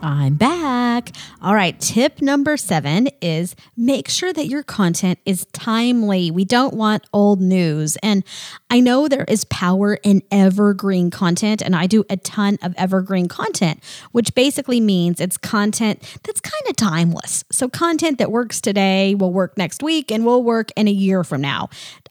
I'm 0.01 0.35
back. 0.35 1.11
All 1.41 1.55
right. 1.55 1.79
Tip 1.79 2.21
number 2.21 2.55
seven 2.55 3.09
is 3.21 3.55
make 3.75 4.07
sure 4.09 4.31
that 4.31 4.47
your 4.47 4.61
content 4.61 5.17
is 5.25 5.45
timely. 5.53 6.29
We 6.29 6.45
don't 6.45 6.75
want 6.75 7.05
old 7.13 7.41
news. 7.41 7.97
And 8.03 8.23
I 8.69 8.79
know 8.79 9.07
there 9.07 9.25
is 9.27 9.45
power 9.45 9.95
in 10.03 10.21
evergreen 10.31 11.09
content, 11.09 11.61
and 11.61 11.75
I 11.75 11.87
do 11.87 12.03
a 12.09 12.17
ton 12.17 12.57
of 12.61 12.75
evergreen 12.77 13.27
content, 13.27 13.81
which 14.11 14.35
basically 14.35 14.79
means 14.79 15.19
it's 15.19 15.37
content 15.37 16.01
that's 16.23 16.41
kind 16.41 16.63
of 16.69 16.75
timeless. 16.75 17.43
So, 17.51 17.67
content 17.67 18.19
that 18.19 18.31
works 18.31 18.61
today 18.61 19.15
will 19.15 19.33
work 19.33 19.57
next 19.57 19.81
week 19.81 20.11
and 20.11 20.25
will 20.25 20.43
work 20.43 20.71
in 20.75 20.87
a 20.87 20.91
year 20.91 21.23
from 21.23 21.41
now. 21.41 21.69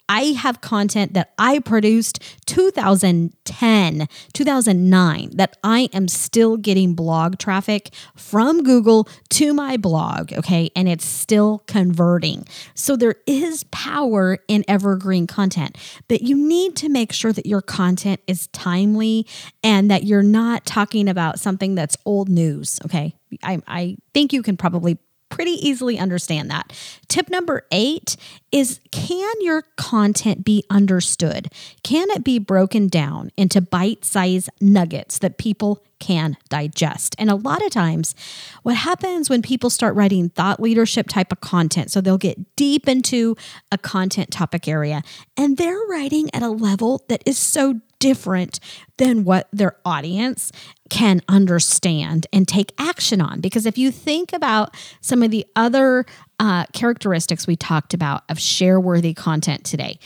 I 0.08 0.32
have 0.32 0.60
content 0.60 1.14
that 1.14 1.32
I 1.38 1.58
produced 1.58 2.22
2010, 2.46 4.08
2009 4.32 5.30
that 5.34 5.56
I 5.64 5.88
am 5.92 6.08
still 6.08 6.56
getting 6.56 6.94
blog 6.94 7.38
traffic 7.38 7.90
from 8.14 8.62
Google 8.62 9.08
to 9.30 9.52
my 9.52 9.76
blog, 9.76 10.32
okay? 10.32 10.70
And 10.76 10.88
it's 10.88 11.04
still 11.04 11.62
converting. 11.66 12.46
So 12.74 12.96
there 12.96 13.16
is 13.26 13.64
power 13.64 14.38
in 14.48 14.64
evergreen 14.68 15.26
content, 15.26 15.76
but 16.08 16.22
you 16.22 16.36
need 16.36 16.76
to 16.76 16.88
make 16.88 17.12
sure 17.12 17.32
that 17.32 17.46
your 17.46 17.62
content 17.62 18.20
is 18.26 18.46
timely 18.48 19.26
and 19.62 19.90
that 19.90 20.04
you're 20.04 20.22
not 20.22 20.64
talking 20.64 21.08
about 21.08 21.40
something 21.40 21.74
that's 21.74 21.96
old 22.04 22.28
news, 22.28 22.78
okay? 22.84 23.14
I, 23.42 23.60
I 23.66 23.96
think 24.14 24.32
you 24.32 24.42
can 24.42 24.56
probably 24.56 24.98
pretty 25.36 25.68
easily 25.68 25.98
understand 25.98 26.50
that. 26.50 26.72
Tip 27.08 27.28
number 27.28 27.66
eight 27.70 28.16
is 28.52 28.80
can 28.90 29.34
your 29.40 29.64
content 29.76 30.46
be 30.46 30.64
understood? 30.70 31.52
Can 31.82 32.08
it 32.12 32.24
be 32.24 32.38
broken 32.38 32.88
down 32.88 33.30
into 33.36 33.60
bite 33.60 34.02
sized 34.02 34.48
nuggets 34.62 35.18
that 35.18 35.36
people 35.36 35.84
can 35.98 36.38
digest? 36.48 37.14
And 37.18 37.28
a 37.28 37.34
lot 37.34 37.62
of 37.62 37.70
times, 37.70 38.14
what 38.62 38.76
happens 38.76 39.28
when 39.28 39.42
people 39.42 39.68
start 39.68 39.94
writing 39.94 40.30
thought 40.30 40.58
leadership 40.58 41.06
type 41.06 41.30
of 41.30 41.42
content, 41.42 41.90
so 41.90 42.00
they'll 42.00 42.16
get 42.16 42.56
deep 42.56 42.88
into 42.88 43.36
a 43.70 43.76
content 43.76 44.30
topic 44.30 44.66
area 44.66 45.02
and 45.36 45.58
they're 45.58 45.84
writing 45.86 46.30
at 46.32 46.42
a 46.42 46.48
level 46.48 47.04
that 47.08 47.22
is 47.26 47.36
so 47.36 47.82
different 48.06 48.60
than 48.98 49.24
what 49.24 49.48
their 49.52 49.76
audience 49.84 50.52
can 50.88 51.20
understand 51.28 52.24
and 52.32 52.46
take 52.46 52.72
action 52.78 53.20
on. 53.20 53.40
Because 53.40 53.66
if 53.66 53.76
you 53.76 53.90
think 53.90 54.32
about 54.32 54.76
some 55.00 55.24
of 55.24 55.32
the 55.32 55.44
other 55.56 56.06
uh, 56.38 56.66
characteristics 56.72 57.48
we 57.48 57.56
talked 57.56 57.94
about 57.94 58.22
of 58.28 58.38
share 58.38 58.78
worthy 58.78 59.12
content 59.12 59.64
today, 59.64 59.98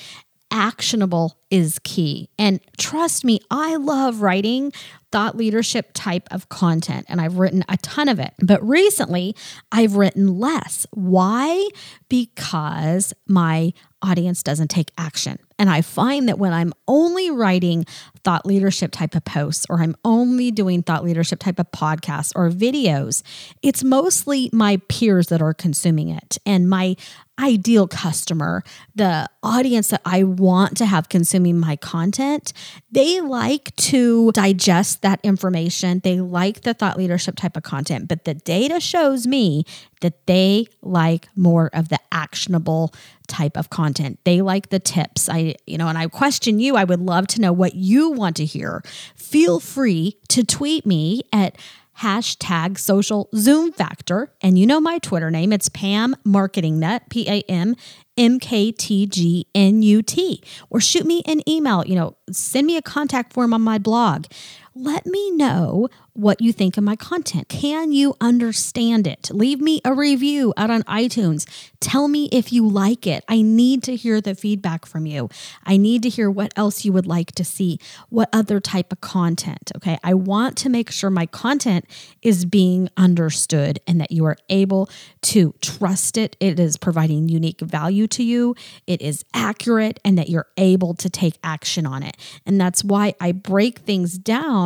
actionable 0.51 1.37
is 1.51 1.79
key. 1.85 2.31
And 2.39 2.59
trust 2.79 3.23
me, 3.23 3.41
I 3.51 3.77
love 3.77 4.23
writing 4.23 4.73
thought 5.13 5.37
leadership 5.37 5.91
type 5.93 6.27
of 6.31 6.49
content, 6.49 7.05
and 7.11 7.21
I've 7.21 7.37
written 7.37 7.65
a 7.69 7.77
ton 7.77 8.09
of 8.09 8.19
it. 8.19 8.33
But 8.43 8.67
recently, 8.67 9.37
I've 9.71 9.97
written 9.97 10.39
less. 10.39 10.87
Why? 10.93 11.69
Because 12.09 13.13
my 13.27 13.75
audience 14.01 14.43
doesn't 14.43 14.69
take 14.69 14.91
action. 14.97 15.39
And 15.61 15.69
I 15.69 15.83
find 15.83 16.27
that 16.31 16.39
when 16.39 16.55
I'm 16.55 16.73
only 16.89 17.31
writing 17.31 17.85
thought 18.25 18.47
leadership 18.47 18.93
type 18.93 19.15
of 19.15 19.25
posts 19.25 19.67
or 19.69 19.81
I'm 19.81 19.97
only 20.05 20.51
doing 20.51 20.83
thought 20.83 21.05
leadership 21.05 21.39
type 21.41 21.59
of 21.59 21.71
podcasts 21.71 22.33
or 22.35 22.51
videos, 22.51 23.23
it's 23.63 23.83
mostly 23.83 24.51
my 24.53 24.81
peers 24.89 25.29
that 25.29 25.43
are 25.43 25.55
consuming 25.55 26.09
it. 26.11 26.39
And 26.45 26.69
my 26.69 26.97
ideal 27.41 27.89
customer, 27.89 28.63
the 28.95 29.29
audience 29.43 29.89
that 29.89 30.03
I 30.05 30.25
want 30.25 30.77
to 30.77 30.87
have 30.87 31.09
consuming 31.09 31.59
my 31.59 31.77
content, 31.77 32.53
they 32.93 33.21
like 33.21 33.75
to 33.77 34.31
digest 34.33 35.03
that 35.03 35.21
information. 35.23 36.01
They 36.01 36.21
like 36.21 36.63
the 36.63 36.75
thought 36.75 36.99
leadership 36.99 37.37
type 37.37 37.57
of 37.57 37.63
content, 37.63 38.09
but 38.09 38.25
the 38.25 38.35
data 38.35 38.79
shows 38.79 39.27
me 39.27 39.65
that 40.03 40.27
they 40.27 40.67
like 40.83 41.29
more 41.35 41.71
of 41.73 41.89
the 41.89 41.99
actionable 42.13 42.93
type 43.27 43.57
of 43.57 43.71
content. 43.71 44.19
They 44.25 44.43
like 44.43 44.71
the 44.71 44.81
tips. 44.81 45.29
I, 45.29 45.55
you 45.67 45.79
know, 45.79 45.89
and 45.89 45.97
I 45.97 46.09
question 46.09 46.59
you. 46.59 46.77
I 46.77 46.85
would 46.85 47.01
love 47.01 47.27
to 47.29 47.41
know 47.41 47.53
what 47.53 47.75
you 47.75 48.10
want 48.17 48.37
to 48.37 48.45
hear. 48.45 48.83
Feel 49.15 49.61
free 49.61 50.19
to 50.29 50.45
tweet 50.45 50.87
me 50.87 51.23
at 51.33 51.57
hashtag 52.01 52.79
social 52.79 53.29
zoom 53.35 53.73
factor. 53.73 54.33
And 54.41 54.59
you 54.59 54.67
know 54.67 54.81
my 54.81 54.99
Twitter 54.99 55.31
name, 55.31 55.53
it's 55.53 55.69
Pam 55.69 56.17
Marketing 56.25 56.79
Nut, 56.79 57.03
P 57.11 57.29
A 57.29 57.43
M 57.43 57.77
M 58.17 58.39
K 58.39 58.73
T 58.73 59.07
G 59.07 59.47
N 59.55 59.83
U 59.83 60.03
T. 60.03 60.43
Or 60.71 60.81
shoot 60.81 61.07
me 61.07 61.23
an 61.27 61.47
email, 61.49 61.85
you 61.87 61.95
know, 61.95 62.17
send 62.31 62.67
me 62.67 62.77
a 62.77 62.83
contact 62.83 63.33
form 63.33 63.53
on 63.53 63.63
my 63.63 63.79
blog. 63.79 64.27
Let 64.75 65.05
me 65.05 65.33
know 65.33 65.89
what 66.13 66.41
you 66.41 66.53
think 66.53 66.77
of 66.77 66.85
my 66.85 66.95
content. 66.95 67.49
Can 67.49 67.93
you 67.93 68.15
understand 68.21 69.07
it? 69.07 69.31
Leave 69.33 69.61
me 69.61 69.81
a 69.85 69.95
review 69.95 70.53
out 70.57 70.71
on 70.71 70.83
iTunes. 70.83 71.45
Tell 71.81 72.09
me 72.09 72.29
if 72.31 72.53
you 72.53 72.69
like 72.69 73.07
it. 73.07 73.25
I 73.29 73.43
need 73.43 73.83
to 73.85 73.97
hear 73.97 74.21
the 74.21 74.35
feedback 74.35 74.87
from 74.87 75.07
you. 75.07 75.29
I 75.65 75.77
need 75.77 76.03
to 76.05 76.09
hear 76.09 76.31
what 76.31 76.53
else 76.57 76.85
you 76.85 76.93
would 76.93 77.07
like 77.07 77.33
to 77.33 77.45
see, 77.45 77.81
what 78.11 78.29
other 78.33 78.61
type 78.61 78.93
of 78.93 79.01
content. 79.01 79.73
Okay. 79.77 79.99
I 80.05 80.15
want 80.15 80.57
to 80.59 80.69
make 80.69 80.91
sure 80.91 81.11
my 81.11 81.27
content 81.27 81.87
is 82.23 82.45
being 82.45 82.91
understood 82.97 83.81
and 83.87 84.01
that 84.01 84.13
you 84.13 84.25
are 84.27 84.37
able 84.51 84.89
to 85.23 85.55
trust 85.61 86.17
it. 86.17 86.37
It 86.39 86.61
is 86.61 86.77
providing 86.77 87.29
unique 87.29 87.61
value 87.61 88.07
to 88.09 88.23
you, 88.23 88.55
it 88.87 89.01
is 89.01 89.25
accurate, 89.35 89.99
and 90.05 90.19
that 90.19 90.29
you're 90.29 90.49
able 90.57 90.95
to 90.95 91.09
take 91.09 91.39
action 91.43 91.87
on 91.87 92.03
it. 92.03 92.17
And 92.45 92.61
that's 92.61 92.85
why 92.85 93.15
I 93.21 93.33
break 93.33 93.81
things 93.81 94.19
down 94.19 94.60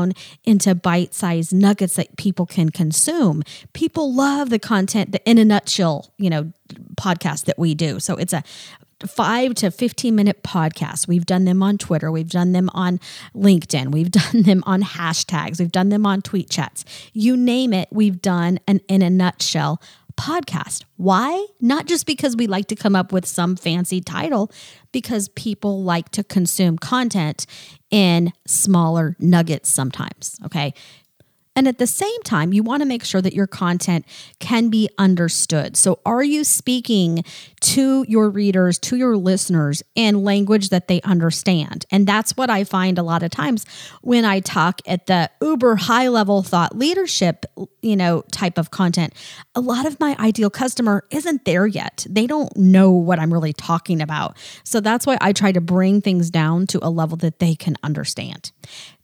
into 0.44 0.74
bite 0.74 1.14
sized 1.14 1.52
nuggets 1.52 1.96
that 1.96 2.16
people 2.16 2.46
can 2.46 2.70
consume. 2.70 3.42
People 3.72 4.14
love 4.14 4.50
the 4.50 4.58
content, 4.58 5.12
the 5.12 5.28
in 5.28 5.38
a 5.38 5.44
nutshell, 5.44 6.12
you 6.18 6.30
know, 6.30 6.52
podcast 6.96 7.44
that 7.44 7.58
we 7.58 7.74
do. 7.74 8.00
So 8.00 8.16
it's 8.16 8.32
a 8.32 8.42
five 9.06 9.54
to 9.54 9.70
15 9.70 10.14
minute 10.14 10.42
podcast. 10.42 11.08
We've 11.08 11.26
done 11.26 11.44
them 11.44 11.62
on 11.62 11.78
Twitter. 11.78 12.10
We've 12.10 12.28
done 12.28 12.52
them 12.52 12.70
on 12.72 13.00
LinkedIn. 13.34 13.92
We've 13.92 14.10
done 14.22 14.42
them 14.42 14.62
on 14.66 14.82
hashtags. 14.82 15.58
We've 15.58 15.72
done 15.72 15.88
them 15.88 16.06
on 16.06 16.22
tweet 16.22 16.50
chats. 16.50 16.84
You 17.12 17.36
name 17.36 17.72
it, 17.72 17.88
we've 17.90 18.20
done 18.20 18.58
an 18.66 18.80
in 18.88 19.02
a 19.02 19.10
nutshell 19.10 19.80
podcast. 20.16 20.84
Why? 20.96 21.46
Not 21.60 21.86
just 21.86 22.06
because 22.06 22.36
we 22.36 22.46
like 22.46 22.66
to 22.68 22.76
come 22.76 22.96
up 22.96 23.12
with 23.12 23.26
some 23.26 23.56
fancy 23.56 24.00
title, 24.00 24.50
because 24.92 25.28
people 25.30 25.82
like 25.82 26.10
to 26.10 26.24
consume 26.24 26.78
content 26.78 27.46
in 27.90 28.32
smaller 28.46 29.16
nuggets 29.18 29.68
sometimes. 29.68 30.38
Okay. 30.44 30.74
And 31.56 31.68
at 31.68 31.78
the 31.78 31.86
same 31.86 32.22
time, 32.24 32.52
you 32.52 32.62
want 32.62 32.82
to 32.82 32.86
make 32.86 33.04
sure 33.04 33.22
that 33.22 33.32
your 33.32 33.46
content 33.46 34.04
can 34.40 34.70
be 34.70 34.88
understood. 34.98 35.76
So, 35.76 36.00
are 36.04 36.22
you 36.24 36.42
speaking 36.42 37.24
to 37.60 38.04
your 38.08 38.28
readers, 38.28 38.78
to 38.80 38.96
your 38.96 39.16
listeners 39.16 39.82
in 39.94 40.24
language 40.24 40.70
that 40.70 40.88
they 40.88 41.00
understand? 41.02 41.86
And 41.92 42.06
that's 42.06 42.36
what 42.36 42.50
I 42.50 42.64
find 42.64 42.98
a 42.98 43.04
lot 43.04 43.22
of 43.22 43.30
times 43.30 43.66
when 44.02 44.24
I 44.24 44.40
talk 44.40 44.80
at 44.86 45.06
the 45.06 45.30
uber 45.40 45.76
high 45.76 46.08
level 46.08 46.42
thought 46.42 46.76
leadership, 46.76 47.46
you 47.82 47.96
know, 47.96 48.24
type 48.32 48.58
of 48.58 48.72
content. 48.72 49.14
A 49.54 49.60
lot 49.60 49.86
of 49.86 50.00
my 50.00 50.16
ideal 50.18 50.50
customer 50.50 51.04
isn't 51.10 51.44
there 51.44 51.66
yet. 51.66 52.04
They 52.10 52.26
don't 52.26 52.54
know 52.56 52.90
what 52.90 53.20
I'm 53.20 53.32
really 53.32 53.52
talking 53.52 54.00
about. 54.00 54.36
So, 54.64 54.80
that's 54.80 55.06
why 55.06 55.18
I 55.20 55.32
try 55.32 55.52
to 55.52 55.60
bring 55.60 56.00
things 56.00 56.30
down 56.30 56.66
to 56.68 56.80
a 56.82 56.90
level 56.90 57.16
that 57.18 57.38
they 57.38 57.54
can 57.54 57.76
understand. 57.84 58.50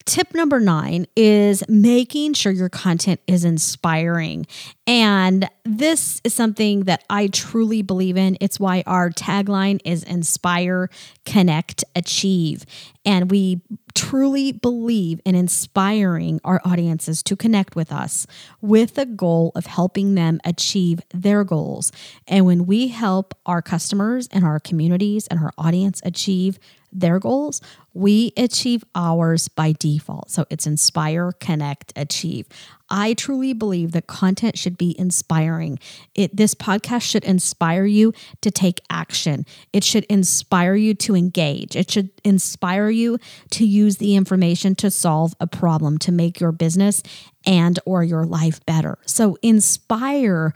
Tip 0.07 0.35
number 0.35 0.61
nine 0.61 1.07
is 1.15 1.63
making 1.69 2.33
sure 2.33 2.51
your 2.51 2.69
content 2.69 3.21
is 3.27 3.45
inspiring. 3.45 4.47
And 4.87 5.49
this 5.65 6.21
is 6.25 6.35
something 6.35 6.85
that 6.85 7.05
I 7.09 7.29
truly 7.29 7.83
believe 7.83 8.17
in. 8.17 8.37
It's 8.41 8.59
why 8.59 8.83
our 8.87 9.11
tagline 9.11 9.81
is 9.85 10.03
inspire, 10.03 10.89
connect, 11.25 11.85
achieve. 11.95 12.65
And 13.05 13.31
we 13.31 13.61
truly 13.95 14.53
believe 14.53 15.21
in 15.25 15.35
inspiring 15.35 16.41
our 16.45 16.61
audiences 16.65 17.23
to 17.25 17.37
connect 17.37 17.77
with 17.77 17.93
us 17.93 18.27
with 18.61 18.95
the 18.95 19.07
goal 19.07 19.53
of 19.55 19.67
helping 19.67 20.15
them 20.15 20.41
achieve 20.45 21.01
their 21.13 21.45
goals. 21.45 21.93
And 22.27 22.47
when 22.47 22.67
we 22.67 22.89
help 22.89 23.35
our 23.47 23.63
customers 23.63 24.29
and 24.33 24.45
our 24.45 24.61
communities 24.61 25.27
and 25.27 25.41
our 25.41 25.53
audience 25.59 26.01
achieve 26.05 26.59
their 26.93 27.19
goals, 27.19 27.61
we 27.95 28.33
achieve 28.37 28.85
ours 28.95 29.49
by 29.49 29.73
default. 29.73 30.31
So 30.31 30.47
it's 30.51 30.67
inspire, 30.67 31.33
connect, 31.33 31.93
achieve. 31.97 32.47
I 32.91 33.15
truly 33.15 33.53
believe 33.53 33.93
that 33.93 34.09
content 34.09 34.59
should 34.59 34.77
be 34.77 34.99
inspiring. 34.99 35.79
It 36.15 36.37
this 36.37 36.55
podcast 36.55 37.03
should 37.03 37.25
inspire 37.25 37.85
you 37.85 38.13
to 38.41 38.51
take 38.51 38.81
action. 38.91 39.47
It 39.73 39.85
should 39.85 40.05
inspire 40.07 40.75
you 40.75 40.95
to 40.95 41.15
engage. 41.15 41.77
It 41.77 41.91
should 41.91 42.11
inspire 42.25 42.91
you 42.91 43.19
to 43.51 43.65
use 43.65 43.99
the 43.99 44.17
information 44.17 44.75
to 44.77 44.91
solve 44.91 45.35
a 45.39 45.47
problem 45.47 45.99
to 45.99 46.13
make 46.13 46.41
your 46.41 46.53
business 46.53 47.03
and 47.47 47.79
or 47.87 48.03
your 48.03 48.27
life 48.27 48.65
better. 48.67 48.99
So 49.07 49.37
inspire 49.43 50.53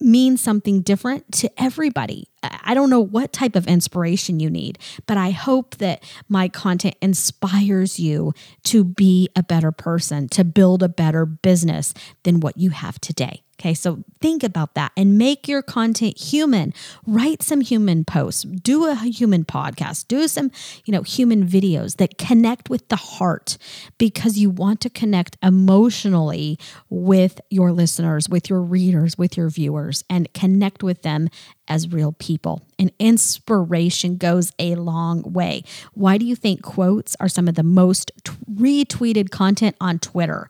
means 0.00 0.40
something 0.40 0.82
different 0.82 1.32
to 1.32 1.50
everybody. 1.60 2.28
I 2.42 2.74
don't 2.74 2.90
know 2.90 3.00
what 3.00 3.32
type 3.32 3.56
of 3.56 3.66
inspiration 3.66 4.40
you 4.40 4.50
need, 4.50 4.78
but 5.06 5.16
I 5.16 5.30
hope 5.30 5.76
that 5.78 6.02
my 6.28 6.48
content 6.48 6.96
inspires 7.00 7.98
you 7.98 8.32
to 8.64 8.84
be 8.84 9.28
a 9.34 9.42
better 9.42 9.72
person, 9.72 10.28
to 10.30 10.44
build 10.44 10.82
a 10.82 10.88
better 10.88 11.24
business 11.26 11.94
than 12.24 12.40
what 12.40 12.56
you 12.56 12.70
have 12.70 13.00
today. 13.00 13.42
Okay, 13.66 13.74
so 13.74 14.04
think 14.20 14.44
about 14.44 14.74
that 14.74 14.92
and 14.96 15.18
make 15.18 15.48
your 15.48 15.60
content 15.60 16.16
human. 16.16 16.72
Write 17.04 17.42
some 17.42 17.60
human 17.62 18.04
posts, 18.04 18.44
do 18.44 18.86
a 18.86 18.94
human 18.94 19.44
podcast, 19.44 20.06
do 20.06 20.28
some, 20.28 20.52
you 20.84 20.92
know, 20.92 21.02
human 21.02 21.44
videos 21.44 21.96
that 21.96 22.16
connect 22.16 22.70
with 22.70 22.88
the 22.90 22.96
heart 22.96 23.58
because 23.98 24.38
you 24.38 24.50
want 24.50 24.80
to 24.82 24.88
connect 24.88 25.36
emotionally 25.42 26.60
with 26.90 27.40
your 27.50 27.72
listeners, 27.72 28.28
with 28.28 28.48
your 28.48 28.62
readers, 28.62 29.18
with 29.18 29.36
your 29.36 29.48
viewers 29.48 30.04
and 30.08 30.32
connect 30.32 30.84
with 30.84 31.02
them 31.02 31.28
as 31.66 31.88
real 31.88 32.12
people. 32.12 32.62
And 32.78 32.92
inspiration 33.00 34.16
goes 34.16 34.52
a 34.60 34.76
long 34.76 35.22
way. 35.32 35.64
Why 35.92 36.18
do 36.18 36.24
you 36.24 36.36
think 36.36 36.62
quotes 36.62 37.16
are 37.18 37.28
some 37.28 37.48
of 37.48 37.56
the 37.56 37.64
most 37.64 38.12
t- 38.22 38.32
retweeted 38.48 39.32
content 39.32 39.74
on 39.80 39.98
Twitter? 39.98 40.48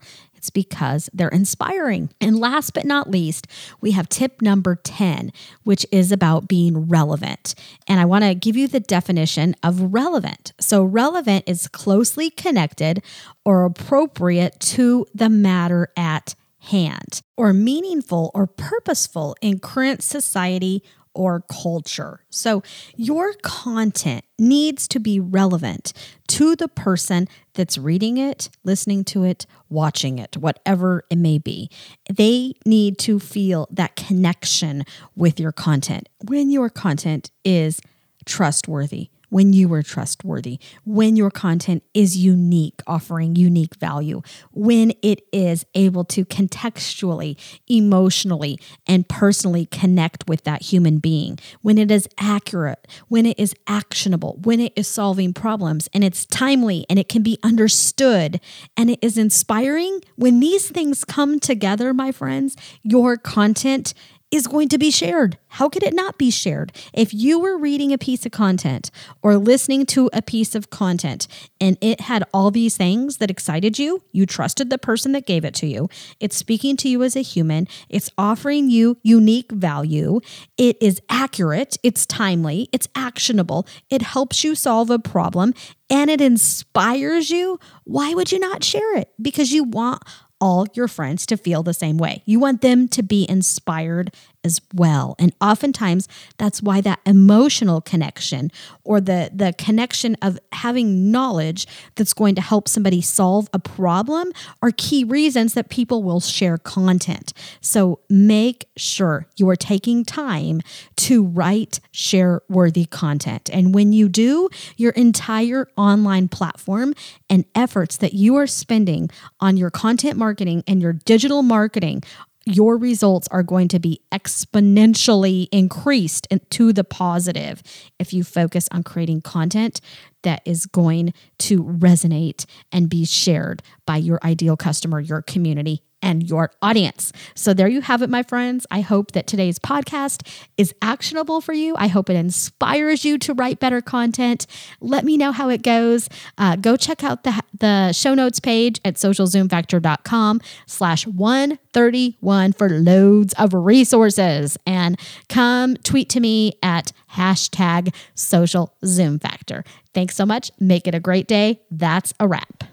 Because 0.51 1.11
they're 1.13 1.29
inspiring. 1.29 2.11
And 2.21 2.39
last 2.39 2.75
but 2.75 2.85
not 2.85 3.11
least, 3.11 3.47
we 3.81 3.93
have 3.93 4.09
tip 4.09 4.43
number 4.43 4.77
10, 4.77 5.33
which 5.65 5.87
is 5.93 6.13
about 6.13 6.49
being 6.49 6.89
relevant. 6.89 7.55
And 7.87 8.01
I 8.01 8.05
want 8.05 8.25
to 8.25 8.35
give 8.35 8.57
you 8.57 8.69
the 8.69 8.81
definition 8.81 9.55
of 9.63 9.93
relevant. 9.93 10.53
So, 10.61 10.85
relevant 10.85 11.45
is 11.47 11.69
closely 11.69 12.31
connected 12.31 13.03
or 13.45 13.65
appropriate 13.65 14.59
to 14.61 15.07
the 15.15 15.29
matter 15.29 15.89
at 15.97 16.35
hand, 16.59 17.23
or 17.37 17.53
meaningful 17.53 18.31
or 18.35 18.47
purposeful 18.47 19.37
in 19.41 19.59
current 19.61 20.03
society 20.03 20.83
or 21.17 21.43
culture. 21.51 22.21
So, 22.31 22.63
your 22.95 23.33
content 23.43 24.25
needs 24.39 24.87
to 24.89 25.01
be 25.01 25.19
relevant 25.19 25.93
to 26.29 26.55
the 26.55 26.69
person 26.69 27.27
that's 27.55 27.79
reading 27.79 28.19
it, 28.19 28.51
listening 28.63 29.03
to 29.05 29.25
it, 29.25 29.47
watching 29.71 30.19
it, 30.19 30.37
whatever 30.37 31.05
it 31.11 31.17
may 31.17 31.39
be. 31.39 31.71
They 32.13 32.53
need 32.67 32.99
to 32.99 33.19
feel 33.19 33.67
that 33.71 33.97
connection 33.97 34.85
with 35.17 35.41
your 35.41 35.53
content 35.53 36.09
when 36.27 36.51
your 36.51 36.69
content 36.69 37.31
is 37.45 37.81
trustworthy 38.27 39.11
when 39.29 39.53
you 39.53 39.73
are 39.73 39.83
trustworthy, 39.83 40.59
when 40.85 41.17
your 41.17 41.31
content 41.31 41.83
is 41.95 42.17
unique, 42.17 42.81
offering 42.87 43.37
unique 43.37 43.75
value, 43.77 44.23
when 44.53 44.93
it 45.03 45.23
is 45.33 45.65
able 45.75 46.05
to 46.05 46.25
contextually, 46.25 47.39
emotionally, 47.69 48.59
and 48.87 49.09
personally 49.09 49.67
connect 49.67 50.29
with 50.29 50.45
that 50.45 50.63
human 50.63 50.99
being, 50.99 51.39
when 51.63 51.79
it 51.79 51.91
is 51.91 52.09
accurate, 52.19 52.87
when 53.09 53.27
it 53.27 53.39
is 53.39 53.55
actionable, 53.67 54.39
when 54.43 54.61
it 54.61 54.73
is 54.77 54.87
solving 54.87 55.33
problems 55.33 55.89
and 55.93 56.05
it's 56.05 56.25
timely 56.27 56.87
and 56.89 56.99
it 56.99 57.09
can 57.09 57.23
be 57.23 57.39
understood 57.43 58.41
and 58.77 58.91
it 58.91 58.99
is 59.03 59.19
inspiring. 59.19 60.01
When 60.17 60.41
these 60.41 60.69
things 60.69 61.05
come 61.05 61.41
together, 61.41 61.93
my 61.93 62.13
friends, 62.13 62.57
your 62.83 63.17
content 63.17 63.95
is 64.37 64.47
going 64.47 64.69
to 64.69 64.79
be 64.79 64.91
shared. 64.91 65.39
How 65.49 65.69
could 65.69 65.83
it 65.83 65.95
not 65.95 66.19
be 66.19 66.31
shared? 66.31 66.71
If 66.93 67.13
you 67.13 67.41
were 67.41 67.59
reading 67.59 67.93
a 67.93 67.99
piece 67.99 68.27
of 68.27 68.33
content 68.33 68.91
or 69.23 69.37
listening 69.37 69.87
to 69.87 70.11
a 70.13 70.23
piece 70.23 70.55
of 70.55 70.71
content 70.71 71.27
and 71.61 71.79
it 71.81 72.03
had 72.03 72.23
all 72.33 72.51
these 72.51 72.77
things 72.77 73.17
that 73.17 73.31
excited 73.31 73.79
you, 73.79 74.03
you 74.13 74.27
trusted 74.27 74.71
the 74.71 74.79
person 74.79 75.13
that 75.13 75.27
gave 75.27 75.45
it 75.45 75.55
to 75.55 75.67
you, 75.67 75.89
it's 76.21 76.37
speaking 76.37 76.77
to 76.77 76.89
you 76.89 77.03
as 77.03 77.17
a 77.17 77.23
human, 77.23 77.67
it's 77.89 78.11
offering 78.19 78.71
you 78.71 78.99
unique 79.03 79.51
value, 79.51 80.21
it 80.59 80.77
is 80.81 81.01
accurate, 81.09 81.79
it's 81.83 82.05
timely, 82.07 82.69
it's 82.71 82.89
actionable, 82.95 83.67
it 83.91 84.03
helps 84.03 84.45
you 84.45 84.55
solve 84.55 84.91
a 84.91 84.99
problem, 84.99 85.55
and 85.89 86.11
it 86.11 86.21
inspires 86.21 87.31
you, 87.31 87.59
why 87.85 88.13
would 88.13 88.31
you 88.31 88.39
not 88.39 88.63
share 88.63 88.97
it? 88.97 89.09
Because 89.21 89.53
you 89.53 89.65
want 89.65 90.03
all 90.41 90.67
your 90.75 90.89
friends 90.89 91.27
to 91.27 91.37
feel 91.37 91.63
the 91.63 91.75
same 91.75 91.99
way. 91.99 92.23
You 92.27 92.39
want 92.41 92.61
them 92.61 92.89
to 92.89 93.03
be 93.03 93.27
inspired 93.29 94.15
as 94.47 94.63
well. 94.75 95.15
And 95.19 95.35
oftentimes 95.43 96.09
that's 96.39 96.63
why 96.63 96.81
that 96.81 97.01
emotional 97.05 97.83
connection 97.83 98.51
or 98.85 99.01
the 99.01 99.31
the 99.35 99.53
connection 99.59 100.17
of 100.23 100.39
having 100.53 101.11
knowledge 101.11 101.67
that's 101.97 102.15
going 102.15 102.35
to 102.37 102.41
help 102.41 102.69
somebody 102.69 103.03
solve 103.03 103.49
a 103.53 103.59
problem 103.59 104.33
are 104.63 104.71
key 104.71 105.05
reasons 105.05 105.53
that 105.55 105.69
people 105.69 106.03
will 106.03 106.21
share 106.21 106.57
content. 106.57 107.35
So 107.61 108.01
make 108.09 108.69
sure 108.77 109.27
you 109.37 109.49
are 109.51 109.57
taking 109.57 110.05
time 110.05 110.63
to 110.97 111.25
write 111.25 111.81
share 111.91 112.41
worthy 112.49 112.87
content. 112.87 113.51
And 113.53 113.75
when 113.75 113.93
you 113.93 114.09
do, 114.09 114.49
your 114.77 114.93
entire 114.93 115.69
online 115.77 116.29
platform 116.29 116.95
and 117.29 117.45
efforts 117.55 117.97
that 117.99 118.15
you 118.15 118.37
are 118.37 118.47
spending 118.47 119.11
on 119.41 119.57
your 119.57 119.71
content 119.71 120.17
marketing 120.17 120.63
and 120.69 120.81
your 120.81 120.93
digital 120.93 121.43
marketing 121.43 122.03
your 122.47 122.79
results 122.79 123.27
are 123.33 123.43
going 123.43 123.67
to 123.69 123.81
be 123.81 124.01
exponentially 124.13 125.49
increased 125.51 126.29
to 126.51 126.73
the 126.73 126.85
positive 126.85 127.63
if 127.99 128.13
you 128.13 128.23
focus 128.23 128.69
on 128.71 128.85
creating 128.85 129.21
content 129.21 129.81
that 130.23 130.43
is 130.45 130.67
going 130.67 131.13
to 131.39 131.63
resonate 131.65 132.47
and 132.73 132.89
be 132.89 133.05
shared 133.05 133.63
by 133.87 133.97
your 133.97 134.19
ideal 134.25 134.57
customer, 134.57 135.01
your 135.01 135.23
community, 135.23 135.83
and 136.03 136.29
your 136.29 136.53
audience. 136.63 137.13
So, 137.35 137.55
there 137.55 137.69
you 137.69 137.81
have 137.81 138.03
it, 138.03 138.11
my 138.11 138.23
friends. 138.23 138.67
I 138.71 138.81
hope 138.81 139.13
that 139.13 139.27
today's 139.27 139.59
podcast 139.59 140.27
is 140.57 140.75
actionable 140.83 141.41
for 141.41 141.53
you. 141.53 141.75
I 141.77 141.89
hope 141.89 142.11
it 142.11 142.17
inspires 142.17 143.05
you 143.05 143.19
to 143.19 143.35
write 143.35 143.61
better 143.61 143.81
content. 143.81 144.47
Let 144.81 145.05
me 145.05 145.17
know 145.17 145.33
how 145.33 145.49
it 145.49 145.63
goes. 145.63 146.09
Uh, 146.39 146.57
go 146.57 146.77
check 146.77 147.03
out 147.03 147.25
the, 147.25 147.41
the 147.59 147.93
show 147.93 148.15
notes 148.15 148.41
page 148.41 148.81
at 148.85 148.95
socialzoomfactor.com 148.95 150.41
slash 150.67 151.07
131 151.07 152.53
for 152.53 152.69
loads 152.69 153.35
of 153.35 153.53
resources. 153.55 154.57
And 154.67 155.01
come 155.29 155.77
tweet 155.79 156.09
to 156.11 156.21
me 156.21 156.53
at 156.63 156.93
hashtag 157.17 157.95
social 158.15 158.75
zoom 158.85 159.19
factor. 159.19 159.65
Thanks 159.95 160.15
so 160.17 160.27
much. 160.27 160.51
Make 160.61 160.87
it 160.87 160.95
a 160.95 161.01
great 161.01 161.27
day. 161.27 161.61
That's 161.71 162.13
a 162.21 162.29
wrap. 162.29 162.65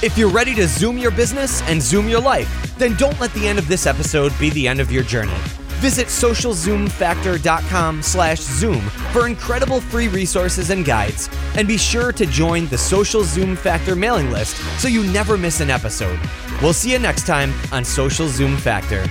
If 0.00 0.16
you're 0.16 0.30
ready 0.30 0.54
to 0.54 0.68
zoom 0.68 0.96
your 0.98 1.10
business 1.10 1.62
and 1.62 1.82
zoom 1.82 2.08
your 2.08 2.20
life, 2.20 2.48
Then 2.78 2.94
don't 2.94 3.18
let 3.20 3.32
the 3.34 3.46
end 3.48 3.58
of 3.58 3.66
this 3.68 3.86
episode 3.86 4.32
be 4.38 4.50
the 4.50 4.68
end 4.68 4.80
of 4.80 4.90
your 4.92 5.02
journey. 5.02 5.34
Visit 5.80 6.06
socialzoomfactor.com 6.08 8.02
slash 8.02 8.38
zoom 8.38 8.80
for 9.12 9.26
incredible 9.26 9.80
free 9.80 10.08
resources 10.08 10.70
and 10.70 10.84
guides. 10.84 11.28
And 11.56 11.68
be 11.68 11.76
sure 11.76 12.10
to 12.12 12.26
join 12.26 12.66
the 12.66 12.78
Social 12.78 13.22
Zoom 13.22 13.54
Factor 13.56 13.94
mailing 13.94 14.30
list 14.30 14.56
so 14.80 14.88
you 14.88 15.04
never 15.12 15.36
miss 15.38 15.60
an 15.60 15.70
episode. 15.70 16.18
We'll 16.62 16.72
see 16.72 16.92
you 16.92 16.98
next 16.98 17.26
time 17.26 17.52
on 17.70 17.84
Social 17.84 18.26
Zoom 18.28 18.56
Factor. 18.56 19.04